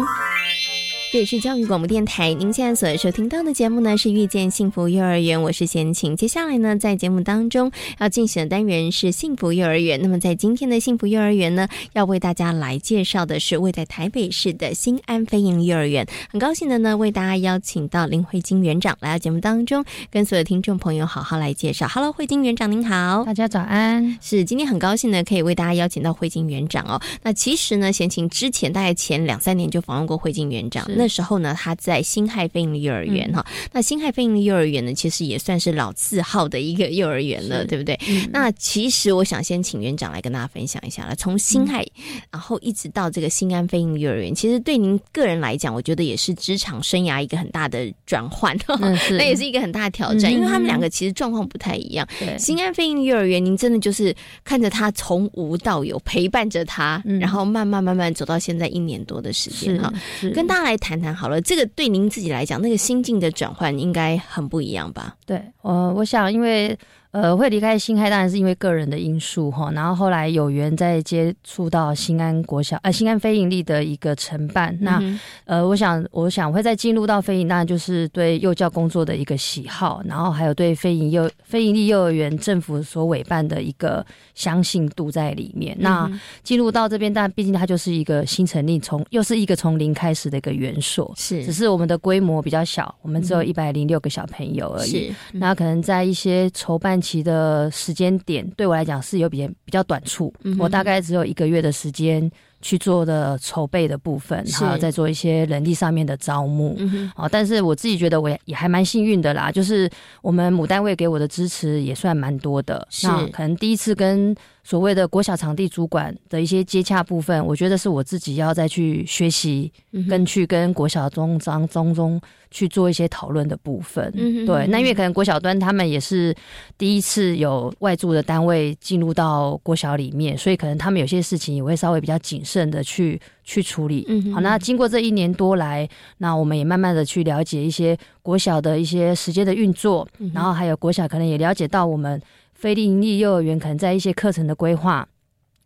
[1.14, 6.18] 这里是教育广播电台，您现在所收听到的节目呢是遇见幸福幼儿园，我是贤晴。
[6.18, 10.02] 接下来呢，在节目当中要进行的单元是幸福幼儿园。
[10.02, 16.04] 那么在今天的幸福幼儿园呢，要为大家来介绍的是位在台北市的新安飞营幼儿园。
[16.32, 21.88] 很高兴的呢，为大家邀请到林慧晶园长来到节目当中，跟所有听众朋友好好来介绍。
[21.88, 24.18] Hello，慧晶园长您好，大家早安。
[24.20, 27.00] 是今天很高兴呢，可以为大家邀请到慧晶园长哦。
[27.22, 30.84] 那其实呢，贤晴之前大概前两三年就访问过慧晶园长。
[31.04, 33.46] 那时候呢，他在新海飞鹰幼儿园哈。
[33.74, 38.00] 那新海飞鹰幼儿园呢，其实也算是老字号的一个幼儿园了，对不对？
[38.32, 41.14] 那其实我想先请园长来跟大家分享一下了。
[41.14, 41.86] 从新海，
[42.32, 48.58] 然后一直到这个新安飞鹰幼儿园，其实对您个人来讲，我觉得也是职场生涯一个很大的转换，
[49.20, 52.08] 那也是一个很大的挑战，因为他们两个其实状况不太一样。
[52.40, 59.92] 新安飞鹰幼儿园，您真的就是看着他从无到有，陪伴着他，然后慢慢慢慢走到现在一年多的时间哈。
[60.34, 61.42] 跟大家来谈谈谈好了。
[61.42, 65.16] 这个对您自己来讲，那个心境的转换应该很不一样吧？
[65.26, 66.78] 对，我我想，因为。
[67.14, 74.76] 呃，会离开新海当然是因为个人的因素哈，然后后来有缘再接触到新安国小，呃，新安非盈利的一个承办。
[74.82, 75.00] 那
[75.46, 85.78] 呃，我想，我想会再进入到非营，当然就是对幼教工作的一个喜好，然后还有对非营幼非盈利幼儿园政府所委办的一个相信度在里面。
[85.80, 95.14] 那进入到这边，但毕竟它就是一个新成立，从又是一个从零开始的一个园所，是，只是我们的规模比较小，我们只有一百零六个小朋友而已。
[95.34, 97.03] 那可能在一些筹办。
[97.04, 106.80] 期的时间点对我来讲是有比较比较短促，我大概只有一个月的时间去做的筹备的部分，然后再做一些人力上面的招募。
[107.18, 109.90] 哦，但是我自己觉得我也也还蛮幸运的啦，就是
[110.22, 112.88] 我们母单位给我的支持也算蛮多的。
[113.04, 119.72] 那可能第一次跟所谓的国小场地主管的一些接洽部分，我觉得是我自己要再去学习，
[120.10, 122.22] 跟去跟国小中章中中。
[122.54, 124.12] 去做一些讨论的部分，
[124.46, 126.32] 对，那因为可能国小端他们也是
[126.78, 132.54] 第一次有外驻的单位进入到国小里面，所以可能他们有些事情也会稍微比较谨慎。
[132.54, 134.08] 慎的去去处理。
[134.32, 142.22] 好，那经过这一年多来，那我们也慢慢的去了解一些国小的一些时间的运作，然后还有国小可能也了解到我们
[142.54, 145.10] 非利盈利幼儿园可能在一些课程的规划。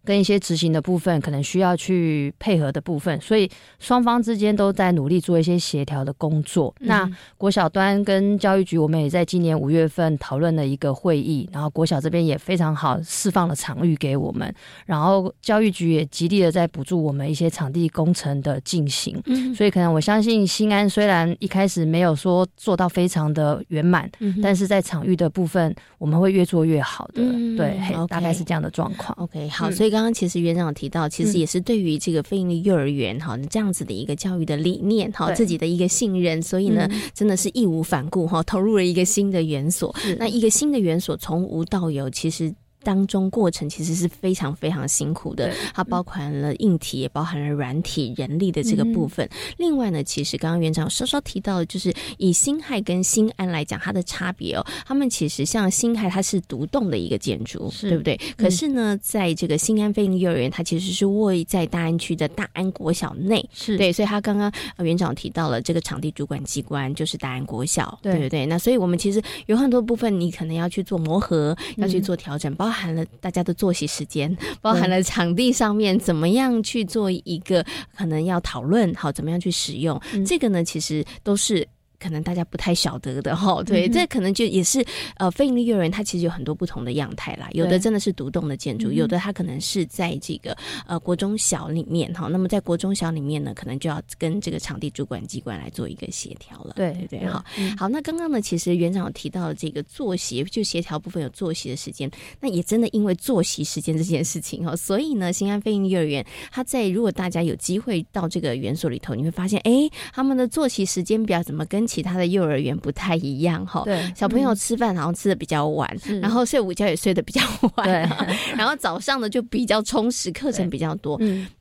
[0.08, 6.74] 跟一些执行的部分，可能需要去配合的部分，所以双方之间都在努力做一些协调的工作。
[6.80, 14.50] 那国小端跟教育局，我们也在今年五月份讨论了一个会议，然后国小这边也非常好，释放了场域给我们，
[14.86, 19.22] 然后教育局也极力的在补助我们一些场地工程的进行。
[19.26, 24.10] 嗯所以可能我相信新安虽然一开始没有说做到非常的圆满，
[24.41, 27.22] 但是在场域的部分，我们会越做越好的。
[27.58, 29.13] 对，大概是这样的状况。
[29.17, 29.96] OK，好，所以。
[29.97, 39.95] 刚刚其实园长提到，其实也是对于这个非营利幼儿园哈这样子的一个教育的理念哈，自己的一个信任，所以呢，真的是义无反顾哈，投入了一个新的园所。
[40.19, 42.53] 那一个新的园所从无到有，其实。
[42.88, 49.28] 当中过程其实是非常非常辛苦的，它包含了硬体，也包含了软体、人力的这个部分。
[49.58, 58.17] 另外呢，其实刚刚园长稍稍提到的，就是以新亥跟新安来讲，它的差别哦，他们其实像新亥它是独栋的一个建筑，对不对？
[58.38, 68.45] 可是呢，在这个新安飞鹰幼儿园，它其实是位在大安区的大安国小内，是对，所以他刚刚园长提到了这个场地主管机关就是大安国小，对不对？
[68.45, 72.77] 那所以我们其实有很多部分，你可能要去做磨合，要去做调整，包含。
[72.78, 81.68] 包含了大家的作息时间， 包含了场地上面怎么样去做一个可能要讨论，好怎么样去使用，这个呢，其实都是。
[81.99, 84.86] 可能大家不太晓得的哈，对，这可能就也是
[85.17, 90.55] 呃，非盈利幼儿园它其实有很多不同的样态啦，有的真的是独栋的建筑，有的它可能是在这个
[90.86, 97.43] 呃国中小里面哈，那么在国中小里面呢，可能就要跟这个场地主管机关来做一个协调了，对对对，好，
[97.77, 115.89] 好，那刚刚呢，其实园长有提到这个作息，就协调部分有作息的时间，那也真的因为作息时间这件事情哈， 所以呢，新安非盈利幼儿园它在如果大家有机会到这个园所里头，你会发现，哎，他们的作息时间表怎么跟其他的幼儿园不太一样哈，对，小朋友吃饭好像吃的比较晚，
[116.21, 117.41] 然后睡午觉也睡得比较
[117.76, 117.88] 晚，
[118.58, 121.17] 然后早上呢就比较充实，课程比较多。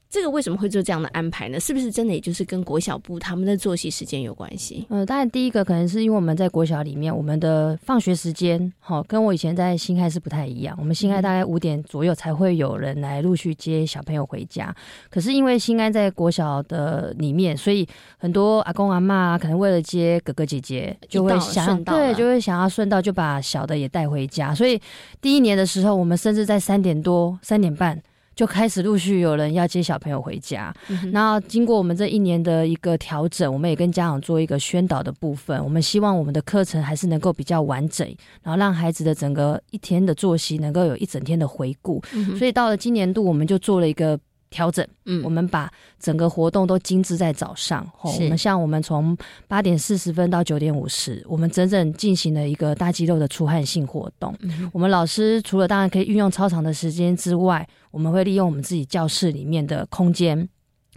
[0.09, 1.59] 这个为什么会做这样的安排呢？
[1.59, 4.87] 是不是真的也就是跟国小部他们的作息时间有关系？
[4.89, 10.77] 呃，当然第一个可能是因为我们在国小里面，我们的放学时间好跟我以前在新开是不太一样。
[10.79, 14.75] 我们新开大概五点左右才会有人来陆续接小朋友回家。
[15.11, 24.55] 可是因为新开在国小的里面，所以很多阿公阿妈可能为了接哥哥姐姐，就会想对，就会想要顺道就把小的也带回家。
[24.55, 24.81] 所以
[25.21, 28.01] 第一年的时候，我们甚至在三点多、三点半。
[28.37, 30.73] 就开始陆续有人要接小朋友回家，
[31.11, 35.59] 然后经过我们这一年的一个调整，我们也跟家长做一个宣导的部分。
[35.65, 38.07] 我们希望我们的课程还是能够比较完整，
[38.43, 42.01] 然后让孩子的整个一天的作息能够有一整天的回顾。
[42.39, 44.21] 所以到了今年度，我们就做了一个。
[44.57, 47.87] 调整，嗯，我们把整个活动都精致在早上。
[48.03, 49.15] 我们像我们从
[49.47, 54.35] 八点四十分到九点五十，我们整整进行了一个大肌肉的出汗性活动。
[54.73, 60.49] 我们老师除了当然可以运用超长的时间之外，我们会利用我们自己教室里面的空间。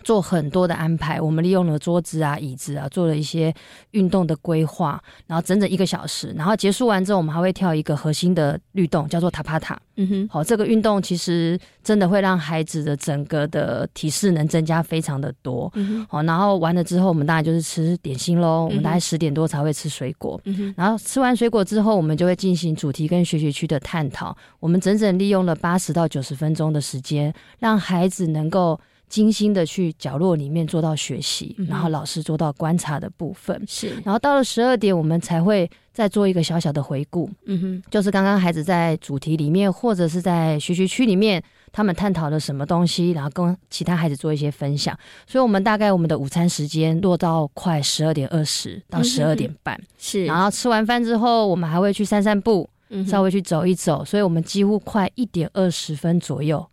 [0.03, 3.53] 做很多的安排，我们利用了桌子啊、椅子啊，做了一些
[3.91, 9.79] 运动的规划，然后整整一个小时，然后结束完之后，我们还会跳一个核心的律动，叫做塔帕塔。
[10.01, 15.69] 嗯哼，好，这个运动其实真的会让孩子的整个的体适能增加非常的多。
[15.75, 18.63] 嗯好，然后完了之后，我们当然就是吃点心喽。
[18.63, 20.39] 我们大概十点多才会吃水果。
[20.45, 24.35] 嗯哼，然后吃完水果之后，我们就会进行主题跟学习区的探讨。
[24.61, 28.79] 我们整整利用了八十到九十分钟的时间，让孩子能够。
[29.09, 44.95] 精心的去角落里面做到学习，然后老师做到观察的部分，是，然后到了十二点，我们才会再做一个小小的回顾，嗯哼，就是刚刚孩子在主题里面或者是在学习区里面，他们探讨了什么东西，然后跟其他孩子做一些分享。
[45.25, 52.69] 所以，我们大概我们的午餐时间落到快十二点二十到十二点半，是，然后吃完饭之后，我们还会去散散步，
[53.07, 56.63] 稍微去走一走，所以我们几乎快一点二十分左右。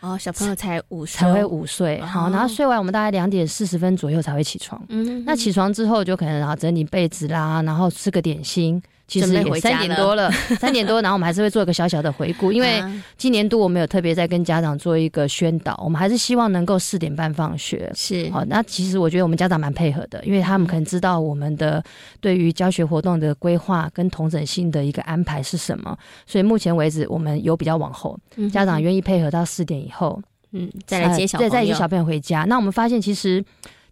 [0.00, 4.80] 哦，小朋友才五岁，才会午睡，好，然后睡完我们大概两点四十分左右才会起床。
[4.88, 8.82] 嗯，那起床之后就可能然后整理被子啦，然后吃个点心。
[9.08, 12.82] 其实也三点多了， 三点多，然后我们还是会做一个小小的回顾，因为
[13.16, 17.88] 今年度我们有特别在跟家长做一个宣导，我们还是希望能够四点半放学。
[17.94, 21.82] 是，好，那其实我觉得我们家长蛮配合的，因为他们可能知道我们的
[22.20, 25.96] 对于教学活动的规划跟同整性的一个安排是什么，
[26.26, 28.18] 所以目前为止我们有比较往后，
[28.52, 32.42] 家长愿意配合到四点以后，嗯，再来接小再再接小朋友回家。
[32.44, 33.44] 那我们发现其实。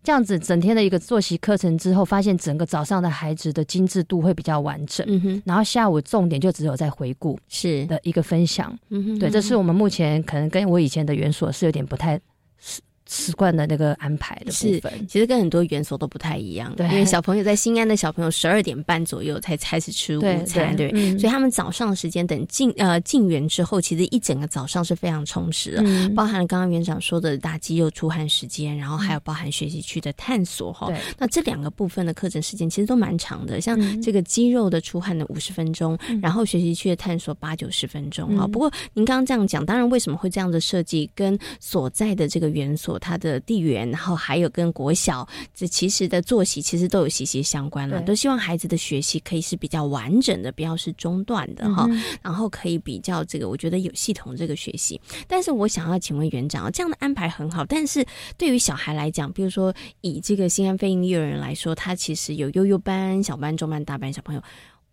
[0.05, 5.05] 这样子整天的一个作息课程之后，发现整个早上的孩子的精致度会比较完整。
[5.09, 8.79] 嗯哼，然后下午重点就只有在回顾是的一个分享。
[8.91, 12.21] 嗯哼，对，这是我们目前可能跟我以前的园所是有点不太
[12.59, 16.75] 是习惯的那个安排的部分，其实跟很多园所都不太一样。
[16.75, 25.85] 对，因为小朋友在新安的小朋友十二点半左右才开始吃午餐，对，所以他们早上的时间等进呃进园之后，其实一整个早上是非常充实的，
[26.15, 30.91] 包含了刚刚园长说的大肌肉出汗时间，然后还有包含学习区的探索哈。
[31.19, 38.47] 那这两个部分的课程时间其实都蛮长的，像这个肌肉的出汗的五十分钟，然后学习区的探索八九十分钟啊。
[38.47, 42.94] 不过您刚刚这样讲，当然为什么会这样的设计，跟所在的这个园所。
[42.99, 48.01] 它的地缘，然后还有跟国小这其实的作息，其实都有息息相关了。
[48.03, 51.89] 都希望孩子的学习可以是比较完整的，不要是中断的哈。
[52.23, 55.01] 然后可以比较这个，我觉得有系统这个学习。
[55.27, 58.05] 但是我想要请问园长，这样的安排很好，但是
[58.37, 64.43] 对于小孩来讲，比如说以这个新安飞鹰幼儿园来说，他其实有幼幼班、小班、中班、大班小朋友。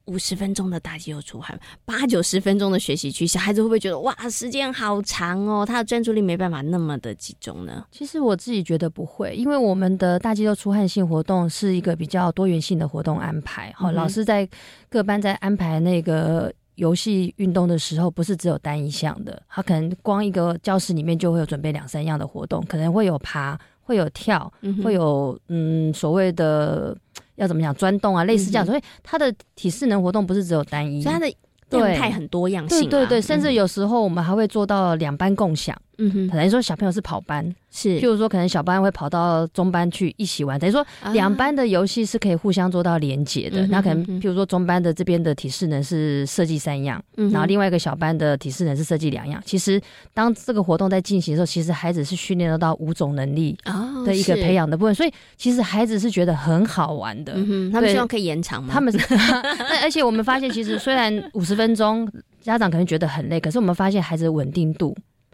[0.05, 5.65] 五十分钟的大肌肉出汗，八九十分钟的学习区，小孩子会不会觉得哇，时间好长哦？
[5.65, 7.85] 他的专注力没办法那么的集中呢？
[7.91, 13.71] 其实我自己觉得不会，因为我们的大肌肉出汗性活动是一个比较多元性的活动安排。
[13.75, 14.47] 好，老师在
[14.89, 23.59] 各班在安排那个游戏运动的时候，不是只有单一项的，他可能光一个教室里面就会有准备两三样的活动，可能会有爬，
[23.91, 24.51] 会有跳，
[24.83, 26.97] 会有嗯所谓的。
[27.37, 31.27] 要怎么讲钻洞啊，类似这样，所以他的体适能活动不是只有单一，所以它的
[31.71, 32.87] 样态很多样性。
[32.87, 35.75] 对对对，甚至有时候我们还会做到两班共享。
[35.97, 37.53] 嗯哼，等于说小朋友是跑班。
[37.73, 43.65] 是，譬如说，可能小班会跑到中班去一起玩，等于说两班的游戏是可以互相做到连接的。
[43.67, 49.41] 那可能譬如说，中班的这边的体适能是设计三样，然后另外一个小班的体适能是设计两样。
[49.45, 49.79] 其实
[50.13, 53.57] 当这个活动在进行的时候，其实孩子是训练得到五种能力
[54.05, 57.31] 的一个培养的部分，所以其实孩子是觉得很好玩的。
[57.71, 58.73] 他们希望可以延长吗？
[58.73, 62.05] 他们， 那而且我们发现，其实虽然五十分钟
[62.41, 64.93] 家长可能觉得很累，可是我们发现孩子的稳定度。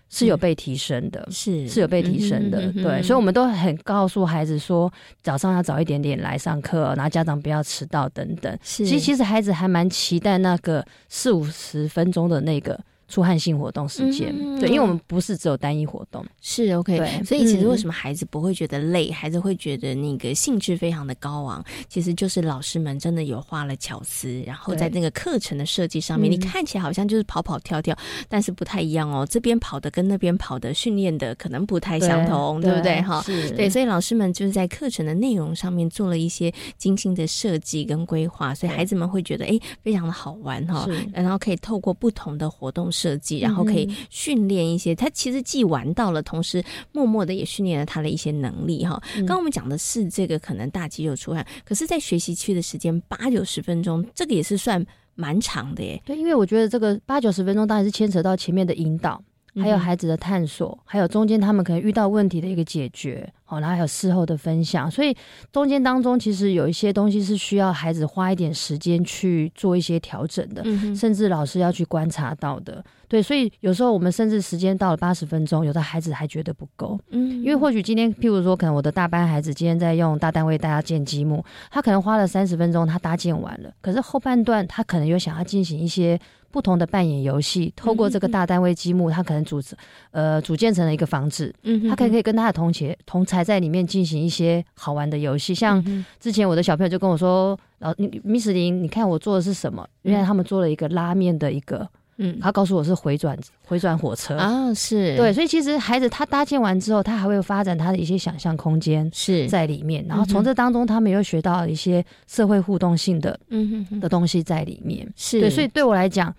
[0.10, 4.91] 是有被提升的，是是有被提升的，对，所以我们都很告诉孩子说，
[5.22, 8.58] 早上要早一点点来上课，然后家长不要迟到等等。
[8.64, 12.80] 其实其实孩子还蛮期待那个四五十分钟的那个。
[13.08, 16.97] 出汗性活动时间，对，因为我们不是只有单一活动，是 OK。
[17.24, 27.97] 所以其实为什么孩子不会觉得累，孩子会觉得那个兴致非常的高昂，其实就是老师们真的有花了巧思，然后在那个课程的设计上面，你看起来好像就是跑跑跳跳，
[28.28, 29.26] 但是不太一样哦。
[29.30, 33.01] 这边跑的跟那边跑的训练的可能不太相同，对不对？
[33.01, 33.24] 哈，
[33.55, 42.91] 对，所以老师们就是在课程的内容上面做了一些精心的设计跟规划，所以孩子们会觉得哎，非常的好玩哈，然后可以透过不同的活动。
[42.98, 49.02] 设计，然后可以训练一些，他其实既玩到了，同时默默的也训练了他的一些能力哈。
[49.28, 54.84] 刚我们讲的是这个可能大肌肉出汗，可是，在学习区的时间八九十分钟，这个也是算
[55.14, 56.02] 蛮长的耶。
[56.06, 59.22] 对，因为我觉得这个八九十分钟当然是牵扯到前面的引导。
[59.62, 65.16] 还有孩子的探索，还有中间他们可能遇到问题的一个解决，好，然后还有事后的分享，所以
[65.51, 70.64] 中间当中其实有一些东西是需要孩子花一点时间去做一些调整的，
[70.95, 72.84] 甚至老师要去观察到的。
[73.08, 86.20] 对，所以有时候我们甚至时间到了八十分钟，有的孩子还觉得不够，嗯，因为或许今天，譬如说，可能我的大班孩子今天在用大单位大家建积木，他可能花了三十分钟，他搭建完了，可是后半段他可能又想要进行一些。
[86.58, 89.78] 不同的扮演游戏，透过这个大单位积木，他可能组织
[90.10, 95.53] 呃组建成了一个房子，嗯，他可以可以跟他的同学同才在里面进行一些好玩的游戏。
[95.53, 95.80] 像
[96.20, 99.88] 之前我的小朋友就跟我说，老你 Miss 林，你看我做的是什么？
[100.01, 101.88] 原来他们做了一个拉面的一个，
[102.18, 104.36] 嗯，他告诉我是回转回转火车。
[104.38, 105.15] 啊，是。
[105.15, 109.47] 对，所以其实孩子他搭建完之后，他还会发展他的一些想象空间是。
[109.47, 115.39] 在里面，然后从这当中他们又学到一些社会互动性的嗯的东西在里面，是。
[115.39, 116.34] 对，所以对我来讲。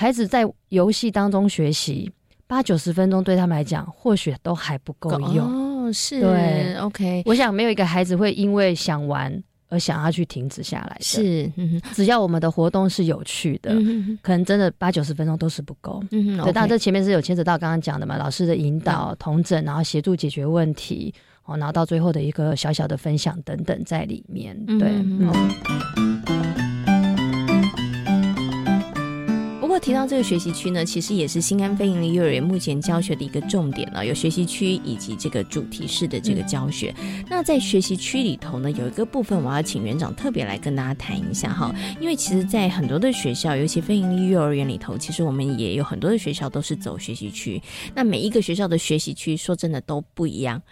[0.00, 2.08] 孩子在游戏当中学习
[2.46, 5.44] 八九十分钟，对他们来讲或许都还不够用。
[5.44, 5.92] 哦。
[5.92, 7.22] 是，对，OK。
[7.26, 11.04] 我想没有一个孩子会因为想玩而想要去停止下来的。
[11.04, 11.52] 是，
[11.92, 13.74] 只要我们的活动是有趣的，
[14.22, 16.02] 可能真的八九十分钟都是不够。
[16.10, 16.52] 嗯，对。
[16.52, 21.12] 当然，这前面是有牵扯到刚刚讲的嘛，老师的引导、同整，然后协助解决问题，
[21.44, 24.56] 哦，然后到最后的一个小小的分享等等在里面。
[24.78, 26.77] 对，嗯。
[29.76, 36.94] 提到这个学习区呢，其实也是新安非盈利幼儿园目前教学的一个重点了，有学习区以及这个主题式的这个教学。
[37.28, 47.60] 那在学习区里头呢，有一个部分我要请园长特别来跟大家谈一下哈，因为其实，在很多的学校，尤其非盈利幼儿园里头，其实我们也有很多的学校都是走学习区。
[47.94, 50.62] 那每一个学校的学习区，说真的都不一样，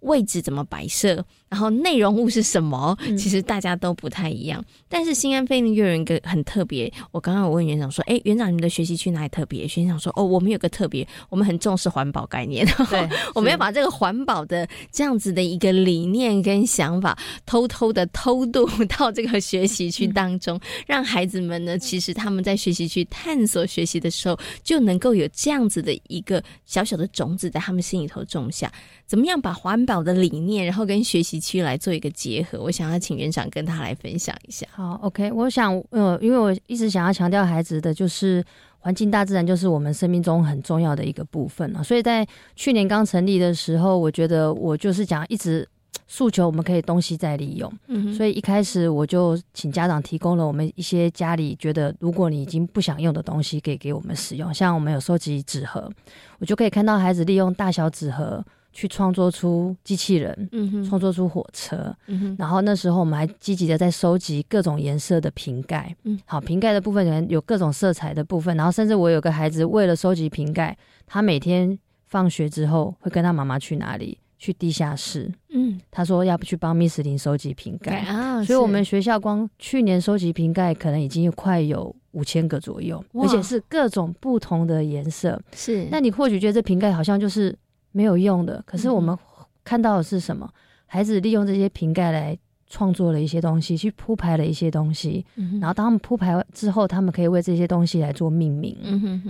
[0.00, 1.24] 位置怎么摆设。
[1.48, 4.64] 然后内容物是什么，其实大家都不太一样。
[4.88, 9.66] 但是新安飞林幼儿园一个很特别，我刚刚我问园长说，哎，园长你们的学习区哪里特别？
[9.66, 28.72] 学长说，哦，我们有个特别，我们很重视环保概念，对， 我们要把这个环保的这样子的一个理念跟想法，偷偷的偷渡到这个学习区当中， 让孩子们呢，其实他们在学习区探索学习的时候，就能够有这样子的一个小小的种子在他们心里头种下。
[29.06, 32.58] 怎么样把环保的理念，然后跟学习区来做一个结合？
[32.58, 34.66] 我想要请园长跟他来分享一下。
[34.70, 38.33] 好，OK，我想，呃，因为我一直想要强调孩子的就是
[38.78, 41.82] 环境、大自然，就是我们生命中很重要的一个部分啊。
[41.82, 45.68] 所以在去年刚成立的时候，我觉得我就是讲一直
[46.06, 47.72] 诉求我们可以东西再利用。
[47.86, 54.52] 嗯，所以一开始我就请家长提供了我们一些家里觉得如果你已经不想用的东西，可以给我们使用。
[54.52, 55.90] 像我们有收集纸盒，
[56.38, 58.44] 我就可以看到孩子利用大小纸盒。
[58.74, 60.50] 去创作出机器人，
[60.86, 65.94] 创作出火车，嗯然后那时候我们还积极的在收集各种颜色的瓶盖。
[66.02, 74.18] 嗯，好，瓶盖的部分可能有各种色彩的部分，然后甚至我有个孩子为了收集瓶盖，他每天放学之后会跟他妈妈去哪里？
[74.36, 75.32] 去地下室。
[75.50, 85.40] 嗯，他说要不去帮 Miss 林收集瓶盖啊，所以我们学校光去年收集瓶盖可能已经快有五千个左右，而且是各种不同的颜色。
[85.54, 87.56] 是，那你或许觉得这瓶盖好像就是。
[87.94, 89.16] 没有用的，可是我们
[89.62, 90.50] 看到的是什么？
[90.84, 92.36] 孩子利用这些瓶盖来
[92.66, 95.24] 创作了一些东西，去铺排了一些东西，
[95.60, 98.76] 然后当他们铺排之后，他们可以为这些东西来做命名。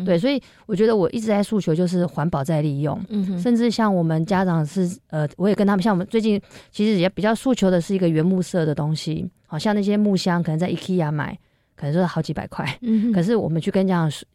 [0.03, 2.99] 对，所以我觉得我一直在诉求就是环保再利用，
[3.39, 6.41] 甚至像我们家长是呃，我也跟他们，像我们最近
[6.71, 11.39] 其实也比较诉求的是一个原木色的东西，好像那些木箱可能在 IKEA 买，
[11.77, 12.67] 可能就是好几百块，
[13.12, 14.27] 可是我们去跟家长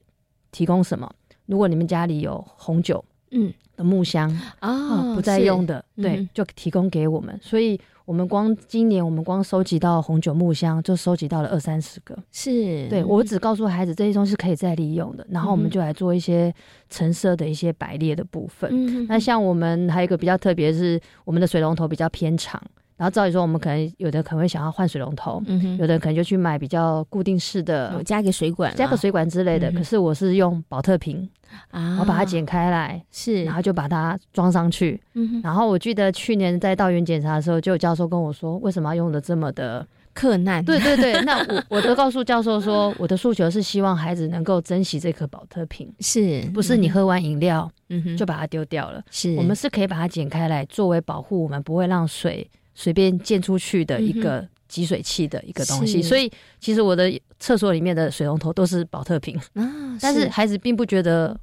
[0.51, 1.11] 提供什么？
[1.47, 3.53] 如果你们家里有红酒，嗯。
[3.77, 7.39] 的木箱啊，不再用的，对，就提供给我们。
[7.41, 12.13] 所以，我们光今年我们光收集到红酒木箱，就收集到了二三十个。
[12.29, 16.53] 是，对我只告诉孩子这些东西是可以再利用的，然后我们就来做一些
[16.89, 19.07] 橙色的一些摆列的部分。
[19.07, 22.61] 那像我们还有一个比较特别，是我们的水龙头比较偏长。
[22.99, 25.41] 然后照理说，我们可能有的可能会想要换水龙头，
[25.79, 29.71] 有的可能就去买比较固定式的，加个水管，加个水管之类的。
[29.71, 31.27] 可是我是用保特瓶
[31.71, 34.99] 啊，我把它剪开来，是，然后就把它装上去。
[35.41, 40.61] 然后我记得去年在道园检查的时候，就有教授跟我说，为什么要用的这么的克难？
[40.65, 49.01] 对对对，那我我都告诉教授说，我的诉求是希望孩子能够珍惜这颗保特瓶， 是不是你喝完饮料，嗯哼，就把它丢掉了？
[49.09, 52.45] 是我们是可以把它剪开来，作为保护我们不会让水。
[52.79, 59.69] 随便溅出去的一个集水器的一个东西，所以其实我的厕所里面的水龙头都是保特瓶啊。
[59.99, 61.37] 但是孩子并不觉得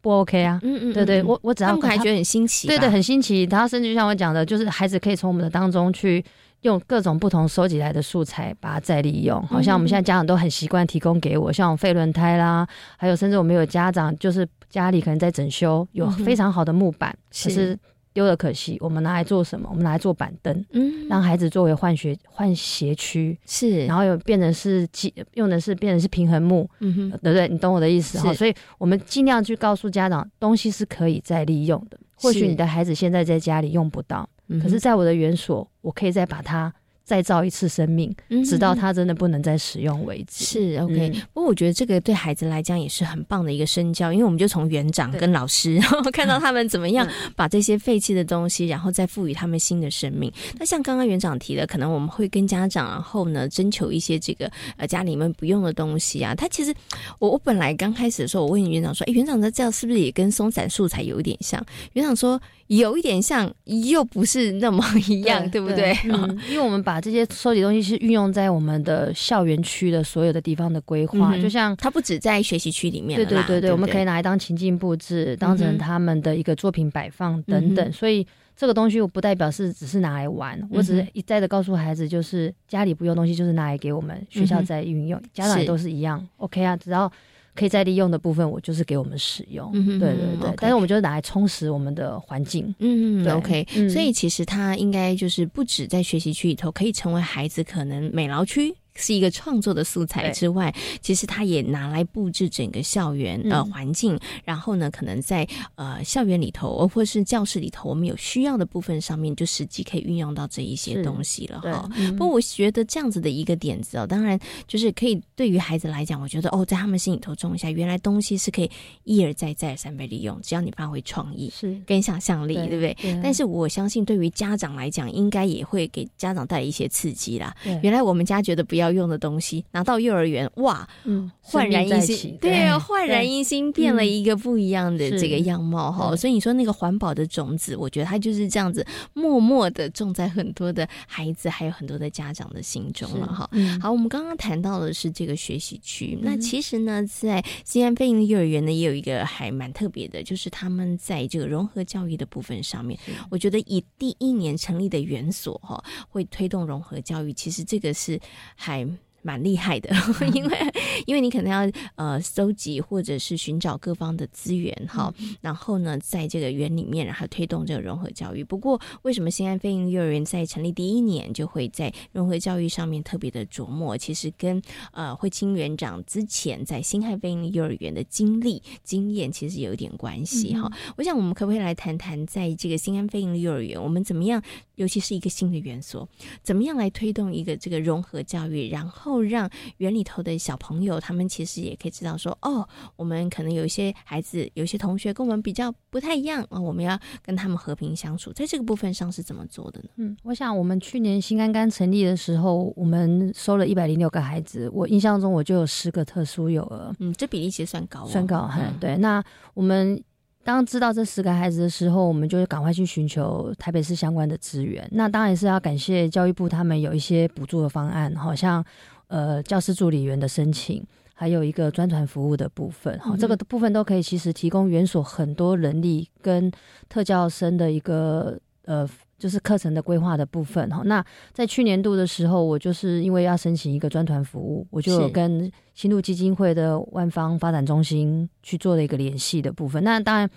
[0.00, 0.60] 不 OK 啊。
[0.62, 3.48] 嗯嗯，对对，我我只要还觉得很新奇，对对，很新奇。
[3.50, 6.24] 然后甚至像我讲的，就是孩子可以从我们的当中去
[6.60, 9.44] 用各种不同收集来的素材，把它再利用。
[9.48, 12.64] 好像我们现在家长都很习惯提供给我，像废轮胎啦，
[12.96, 17.12] 还有甚至我们有家长就是家里可能在整修，有非常好的木板，
[17.42, 17.76] 可是。
[18.12, 19.68] 丢了可惜，我们拿来做什么？
[19.70, 27.48] 我们拿来做板凳，嗯，让孩子作为换学换鞋区是，然后又变成是机用的是变成是平衡木，嗯哼，对不对？
[27.48, 28.32] 你懂我的意思哈？
[28.34, 31.98] 所以我们尽量去告诉家长，东西是可以再利用的。
[32.16, 34.28] 或许你的孩子现在在家里用不到，
[34.62, 36.72] 可是在我的园所，我可以再把它。
[37.10, 40.44] 再造一次生命，直到它真的不能再使用为止。
[40.44, 47.04] 是 OK，不过我觉得这个对孩子来讲也是很棒的一个身教，因为我们就从园长跟老师， 然后看到他们怎么样
[47.34, 50.32] 把这些废弃的东西，然后再赋予他们新的生命。
[50.56, 56.32] 那像刚刚园长提的，可能我们会跟家长然后呢征求一些这个呃家里面不用的东西啊。
[56.32, 56.72] 他其实
[57.18, 61.60] 我我本来刚开始的时候，我问园长说：“哎，园长的这样是不是也跟松散素材有一点像？”
[61.94, 62.40] 园长说。
[62.70, 65.92] 有一点像，又不是那么一样，对不对？
[66.04, 77.92] 嗯， 因为我们把这些收集东西是运用在我们的校园区的所有的地方的规划，就像它不止在学习区里面，对对对对，我们可以拿来当情境布置，当成他们的一个作品摆放等等。
[77.92, 78.24] 所以
[78.56, 87.10] 这个东西我不代表是只是拿来玩，我只是一再的告诉孩子，就是家里不用东西，就是拿来给我们学校在运用，家长也都是一样，OK 啊，只要。
[87.54, 89.70] 可以再利用的部分，我就是给我们使用。
[89.72, 92.74] 对对对，但是我们就是拿来充实我们的环境。
[92.78, 93.66] 嗯嗯，OK。
[93.90, 104.18] 所以其实它应该就是不止在学习区里头可以成为孩子可能美劳区是一个创作的素材之外，其实他也拿来布置整个校园呃环境。
[104.44, 111.88] 然后呢，可能在呃校园里头，或是教室里头，我们有需要的部分上面，就实际可以运用到这一些东西了哈。
[112.12, 118.70] 不过我觉得这样子的一个点子哦，当然就是可以对于孩子来讲，我觉得哦，在他们心里头种一下，原来东西是可以
[119.04, 122.96] 一而再再而三被利用，只要你发挥创意是跟想象力，对不对？
[123.22, 127.54] 但是我相信对于家长来讲，应该也会给家长带来一些刺激啦。
[127.82, 136.14] 原来我们家觉得不要用的东西，拿到幼儿园，哇，嗯，焕然一新，对，焕然一新，变了一个不一样的这个样貌哈。
[136.14, 143.50] 所以你说那个环保的种子，我觉得它就是这样子默默的种在很多的孩子，还有很多的家长的心中了哈。
[143.82, 152.98] 好，我们刚刚谈到的是这个学习区，那其实呢，在西安飞鹰幼儿园呢，也有一个还蛮特别的，就是他们在这个融合教育的部分上面，
[153.30, 158.20] 我觉得以第一年成立的园所哈，会推动融合教育，其实这个是
[158.54, 158.69] 还。
[158.70, 159.09] time.
[159.22, 159.90] 蛮厉害的，
[160.34, 160.58] 因为
[161.06, 168.42] 因为你可能要呃搜集或者是寻找各方的资源哈，然后呢，在这个园里面，然后推动这个融合教育。
[168.42, 173.96] 不过，为什么新安飞鹰幼儿园在成立第一年就会在融合教育上面特别的琢磨？
[173.98, 174.60] 其实跟
[174.92, 180.70] 呃慧清园长之前在新汉飞鹰幼儿园的经历经验其实有一点关系哈。
[180.96, 184.42] 我想我们可不可以来谈谈，在这个新安飞鹰幼儿园，我们怎么样，
[184.76, 186.08] 尤其是一个新的园所，
[186.42, 189.09] 怎么样来推动一个这个融合教育，然后。
[189.10, 199.88] 后让园里头的小朋友，他们其实也可以知道说，哦，我们可能有一些孩子，有些同学跟我们比较不太一样啊，我们要跟他们和平相处，在这个部分上是怎么做的呢？
[199.96, 208.60] 嗯，我想我们去年新安刚成立的时候，我们收了一百零六个孩子，我印象中我就有十个特殊幼儿，嗯，这比例其实算高，算高哈。
[208.80, 209.22] 对，那
[209.54, 210.02] 我们。
[210.42, 214.88] 当知道这十个孩子的时候，我们就赶快去寻求台北市相关的资源。
[214.90, 218.64] 那当然是要感谢教育部，他们有一些补助的方案，好像
[219.10, 220.82] 呃教师助理员的申请，
[221.12, 222.98] 还有一个专团服务的部分。
[222.98, 226.50] 好，这个部分都可以其实提供园所很多人力跟
[226.88, 228.88] 特教生的一个呃。
[229.20, 230.80] 就是课程的规划的部分哈。
[230.86, 231.04] 那
[231.34, 239.84] 在去年度的时候，我就是因为要申请一个专团服务，我就跟新路基金会的万方发展中心去做了一个联系的部分。
[239.84, 240.30] 那当然，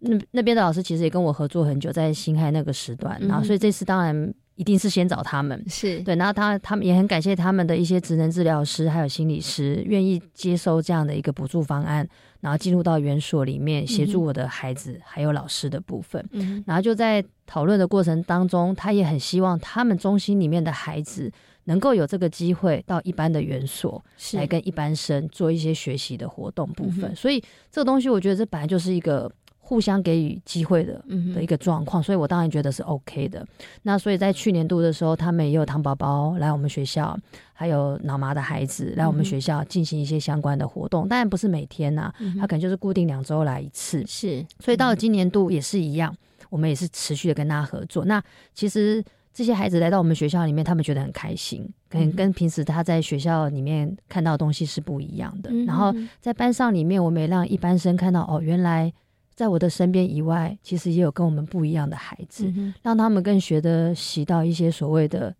[0.00, 4.34] 那那边的老师其实也跟我合作很久，在新海那个时段，然后所以这次当然。
[4.56, 12.08] 一定是先找他们，是对，然后他他们也很感谢他们的一些职能治疗师还有心理师愿意接收这样的一个补助方案，
[12.40, 16.24] 然后进入到园所里面协助我的孩子还有老师的部分。
[16.30, 21.32] 嗯，然后就在讨论的过程当中，他也很希望他们中心里面的孩子
[21.64, 24.00] 能够有这个机会到一般的园所
[24.34, 27.16] 来跟一般生做一些学习的活动部分。
[27.16, 27.42] 所以
[27.72, 29.28] 这个东西，我觉得这本来就是一个。
[29.66, 31.02] 互相给予机会的
[31.34, 33.42] 的一个状况，所以我当然觉得是 OK 的。
[33.82, 37.18] 那所以在去年度的时候，他们也有糖宝宝来我们学校，
[37.54, 44.04] 还有脑麻的孩子来我们学校进行一些相关的活动，当然不是每天呐，他可能就是固定两周来一次。
[44.06, 46.14] 是，所以到了今年度也是一样，
[46.50, 48.04] 我们也是持续的跟他合作。
[48.04, 49.02] 那其实
[49.32, 55.50] 这些孩子来到我们学校里面，他们觉得很开心，跟跟平时他在学校里面看到的东西是不一样的。
[55.64, 55.90] 然后
[56.20, 58.92] 在班上里面，我们也让一班生看到哦，原来。
[59.34, 65.34] 在我的身边以外，其实也有跟我们不一样的孩子，让他们更学得习到一些所谓的。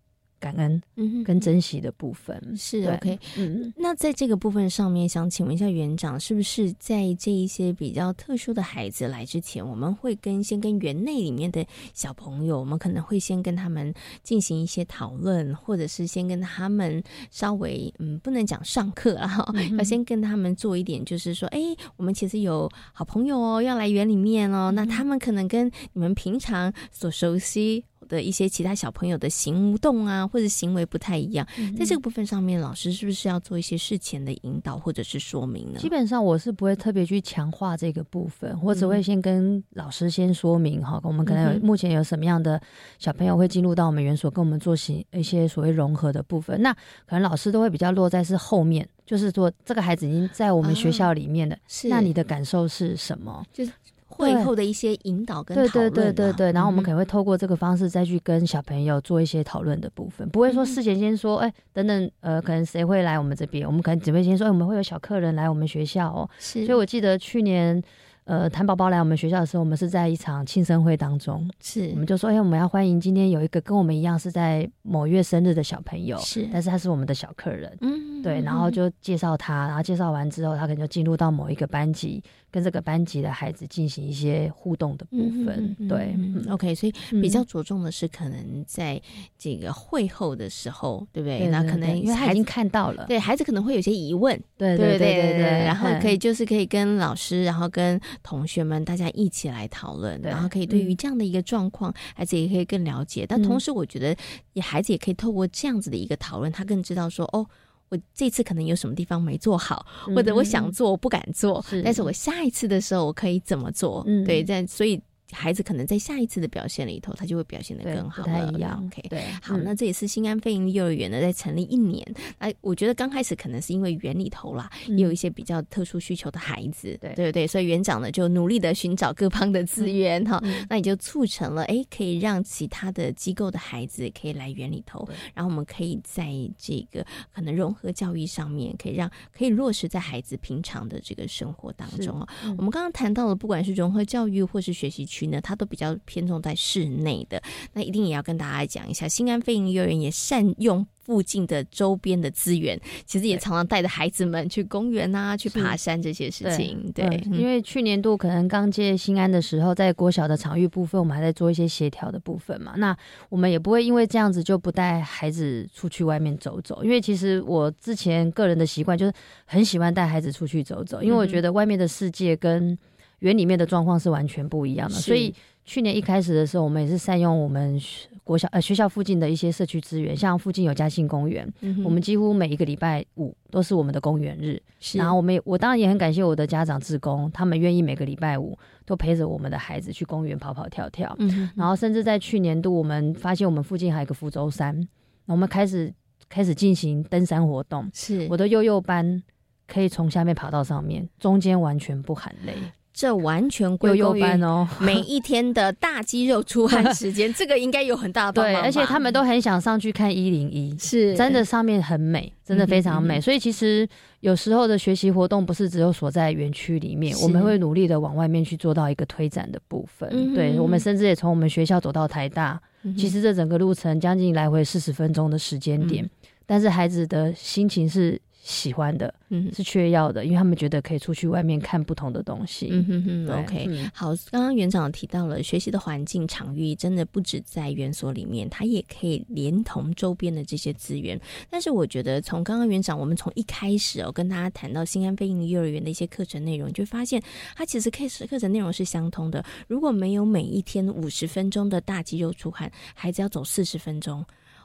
[0.44, 2.38] 感恩，嗯，跟珍惜的部分。
[2.54, 11.64] 是 OK，嗯，那在这个部分上面，想请问一下园长，是不是在这一些比较特殊的孩子来之前，我们会跟先跟园内里面的
[11.94, 19.46] 小朋友，我们可能会先跟他们进行一些讨论，或者是先跟他们稍微，嗯，不能讲上课啊，
[19.78, 21.60] 要 先跟他们做一点，就是说，哎，
[21.96, 27.84] 我们其实有好朋友哦，要来园里面哦，那他们可能跟你们平常所熟悉。
[28.04, 31.46] 的一些其他小朋友的行动啊，或者行为不太一样，
[31.76, 35.78] 在这个部分上面，老师是不是要做一些事前的引导或者是说明呢？
[35.78, 42.60] 基本上我是不会特别去强化这个部分，我只会先跟老师先说明哈，我们可能有目前有什么样的
[42.98, 46.72] 小朋友会进入到我们园所跟我们做行一些所谓融合的部分，那
[47.06, 53.44] 可能老师都会比较落在是后面，就是说这个孩子已经在我们学校里面了，那你的感受是什么？
[53.52, 53.72] 就是。
[54.16, 66.28] 会后的一些引导跟讨论，对对对对对，然后我们可能会透过这个方式再去跟小朋友做一些讨论的部分，不会说事前先说，哎，等等，呃，可能谁会来我们这边，我们可能只会先说，我们会有小客人来我们学校哦。
[66.38, 67.82] 是，所以我记得去年，
[68.24, 78.14] 呃，谭宝宝来我们学校的时候，我们是在一场庆生会当中，是，我们就说，哎，我们要欢迎今天有一个跟我们一样是在某月生日的小朋友，是，但是他是我们的小客人，嗯。
[78.24, 82.22] 对，然后就介绍他，然后介绍完之后，他可能就进入到某一个班级，
[82.54, 85.74] 跟这个班级的孩子进行一些互动的部分。
[85.88, 86.16] 对
[86.48, 89.02] ，OK，所以比较着重的是可能在
[89.36, 91.48] 这个会后的时候，对不对？
[91.48, 103.26] 那可能因为他已经看到了，对孩子可能会有些疑问，对对对对对，然后可以就是可以跟老师，然后跟同学们大家一起来讨论，然后可以对于这样的一个状况，孩子也可以更了解。
[103.28, 104.14] 但同时，我觉得
[104.52, 107.44] 也孩子也可以透过这样子的一个讨论，他更知道说，哦，
[107.88, 114.04] 我这次可能有什么地方没做好，或者我想做我不敢做，但是我下一次的时候我可以怎么做？
[114.26, 115.00] 对，这样所以。
[115.34, 118.52] 孩子可能在下一次的表现里头，他就会表现的更好了。
[118.54, 122.06] 一样，OK，对，好，那这也是新安飞鹰幼儿园呢，在成立一年。
[122.38, 137.04] 哎，我觉得刚开始可能是因为园里头啦，也有一些比较特殊需求的孩子，对对对，所以园长呢就努力的寻找各方的资源哈，那也就促成了哎，可以让其他的机构的孩子可以来园里头，然后我们可以在这个
[137.34, 142.28] 可能融合教育上面，可以让可以落实在孩子平常的这个生活当中啊。
[142.56, 145.23] 我们刚刚谈到了，不管是融合教育或是学习区。
[145.26, 150.86] 呢，它都比较偏重在室内的，那一定也要跟大家讲一下，新安飞鹰幼儿园也善用。
[151.04, 156.90] 附近的周边的资源，其实也常常带着孩子们去公园啊，去爬山这些事情。
[156.94, 162.72] 对，因为去年度可能刚接新安的时候，在国小的场域部分，我们还在做一些协调的部分嘛。
[162.78, 162.96] 那
[163.28, 169.12] 我们也不会因为这样子就不带孩子出去外面走走，因为其实我之前个人的习惯就是
[169.44, 172.78] 很喜欢带孩子出去走走，因为我觉得外面的世界跟
[173.26, 175.34] 园里面的状况是完全不一样的，所以。
[175.66, 177.80] 去年一开始的时候，我们也是善用我们
[178.22, 181.50] 国小呃学校附近的一些社区资源，像附近有嘉兴公园，
[181.82, 184.62] 我们几乎每一个礼拜五都是我们的公园日。
[184.92, 191.16] 然后我们我当然也很感谢我的家长志工，他们愿意每个礼拜五都陪着我们的孩子去公园跑跑跳跳。
[191.56, 194.86] 然后甚至在去年度，我们发现我们附近还有一个福州山，
[195.24, 195.90] 我们开始
[196.28, 197.88] 开始进行登山活动。
[197.94, 199.22] 是我的幼幼班
[199.66, 202.52] 可以从下面爬到上面，中间完全不喊累。
[202.94, 204.22] 这完全归功于
[204.78, 208.62] 每一天的大肌肉出汗时间， 这个应该有很大的帮忙。
[208.62, 213.20] 对，而且他们都很想上去看一零一，是真的，上面很美，真的非常美。
[213.20, 213.86] 所以其实
[214.20, 220.32] 有时候的学习活动不是只有锁在园区里面，我们会努力的往外面去做到一个推展的部分。
[220.32, 222.60] 对，我们甚至也从我们学校走到台大，
[222.96, 226.08] 其实这整个路程将近来回四十分钟的时间点，
[226.46, 228.20] 但是孩子的心情是。
[228.46, 232.68] 喜欢的，嗯，是缺要的，因为他们觉得可以出去外面看不同的东西。
[232.70, 234.14] 嗯哼哼，OK，好。
[234.30, 241.18] 刚刚园长提到了学习的环境场域，真的不止在园所里面，它也可以连同周边的这些资源。
[241.48, 247.22] 但是我觉得，从刚刚园长，我们从一开始哦，跟大家谈到新安飞鹰幼儿园的一些课程内容，就发现
[247.56, 249.42] 它其实课课程内容是相通的。
[249.66, 254.22] 如果没有每一天五十分钟的大肌肉出汗，孩子要走四十分钟。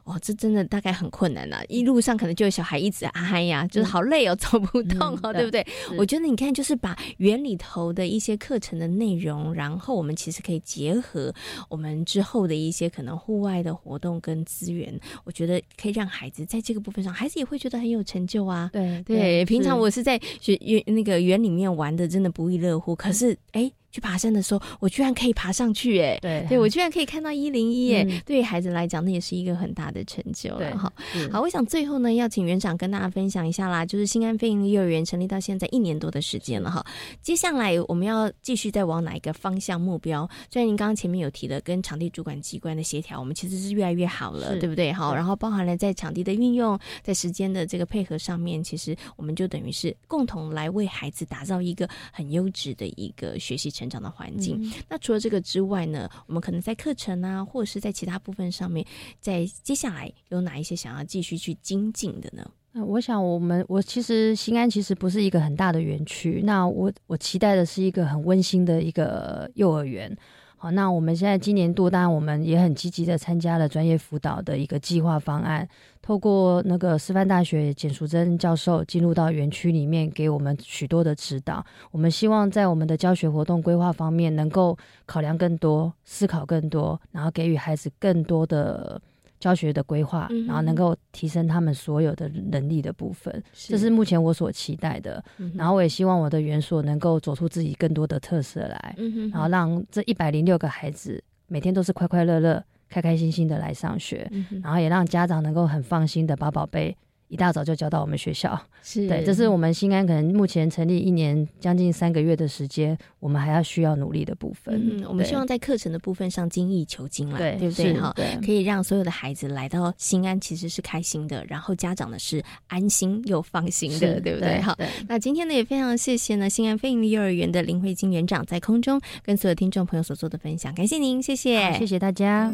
[0.10, 1.62] 哇，这真的大概很困难呐！
[1.70, 5.64] 一路上可能就有小孩一直哎呀，就是好累哦，走不动哦，对不对？
[5.99, 11.32] 我觉得你看，就是把园里头的一些课程的内容，然后我们其实可以结合
[11.70, 18.68] 我们之后的一些可能户外的活动跟资源，我觉得可以让孩子在这个部分上，孩子也会觉得很有成就啊。
[18.74, 22.95] 对对，平常我是在学园那个园里面玩的，真的不亦乐乎。
[22.95, 23.72] 可是哎。
[23.91, 30.91] 去爬山的时候，我居然可以爬上去，哎，对，对我居然可以看到一零一，哎，对于孩子来讲，那也是一个很大的成就了，哈。
[31.31, 36.85] 好，我想最后呢，要请园长跟大家分享一下啦，就是新安飞鹰幼儿园成立到现在一年多的时间了，哈。
[37.21, 40.29] 接下来我们要继续再往哪一个方向目标？
[40.51, 44.93] 虽然您刚刚前面有提的跟场地主管机关的协调，我们其实是越来越好了，对不对？
[44.93, 54.69] 好，然后包含了在场地的运用，在时间的这个配合上面，其实我们就等于是共同来为孩子打造一个很优质的一个学习成长的环境。
[54.89, 58.86] 那除了这个之外呢，我们可能在课程啊，或者是在其他部分上面，
[59.21, 62.45] 在接下来有哪一些想要继续去精进的呢？
[62.73, 70.15] 那我想，我们我其实新安其实不是一个很大的园区，那我我期待的是一个很温馨的一个幼儿园。
[70.62, 75.66] 好，那我们现在今年度，当然我们也很积极的参加了专业辅导的一个计划方案，
[76.01, 81.66] 透过那个师范大学简淑珍教授进入到园区里面，给我们许多的指导。
[81.91, 89.01] 我们希望在我们的教学活动规划方面，能够考量更多，思考更多，然后给予孩子更多的。
[89.39, 93.89] 教学的规划，然后能够提升他们所有的能力的部分，这是。
[93.89, 95.21] 目前我所期待的。
[95.53, 98.95] 然后我也希望我的园所能够走出自己更多的特色来，
[99.33, 99.49] 然后。
[99.49, 104.31] 让这一百零六个孩子每天都是快快乐乐、开开心心的来上学，
[104.61, 106.95] 然后也让家长能够很放心的把宝贝
[107.30, 108.59] 一大早就交到我们学校。
[108.84, 114.99] 是对，这是我们新安可能目前成立一年将近三个月的时间，我们还要需要努力的部分。
[114.99, 117.93] 嗯，我们希望在课程的部分上精益求精啦，对，对不对？
[117.99, 124.59] 哈，可以让所有的孩子来到新安其实是开心的，然后家长呢是安心又放心的，对不对？
[124.61, 124.77] 好，
[125.07, 132.51] 那今天呢也非常谢谢呢新安飞营利幼儿园的林慧晶园长在空中跟所有听众朋友所做的分享，感谢您，谢谢，谢谢大家。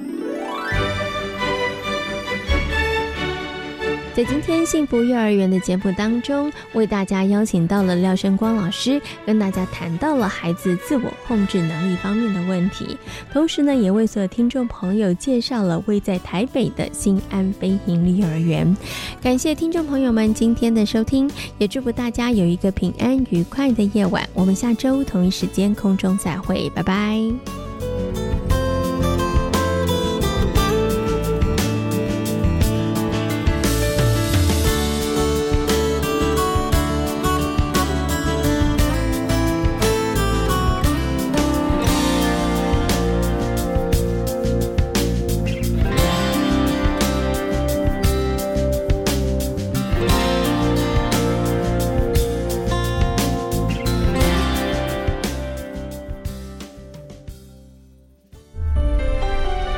[4.16, 12.98] 在今天幸福幼儿园的节目当中，为大家邀请到了廖胜光老师，跟大家谈到了孩子自我控制能力方面的问题，
[13.34, 18.74] 同时呢，也为所有听众朋友介绍了位在台北的新安非营利幼儿园。
[19.22, 24.26] 感谢听众朋友们今天的收听，也祝福大家有一个平安愉快的夜晚。
[24.34, 27.22] 我们下周同一时间空中再会，拜拜。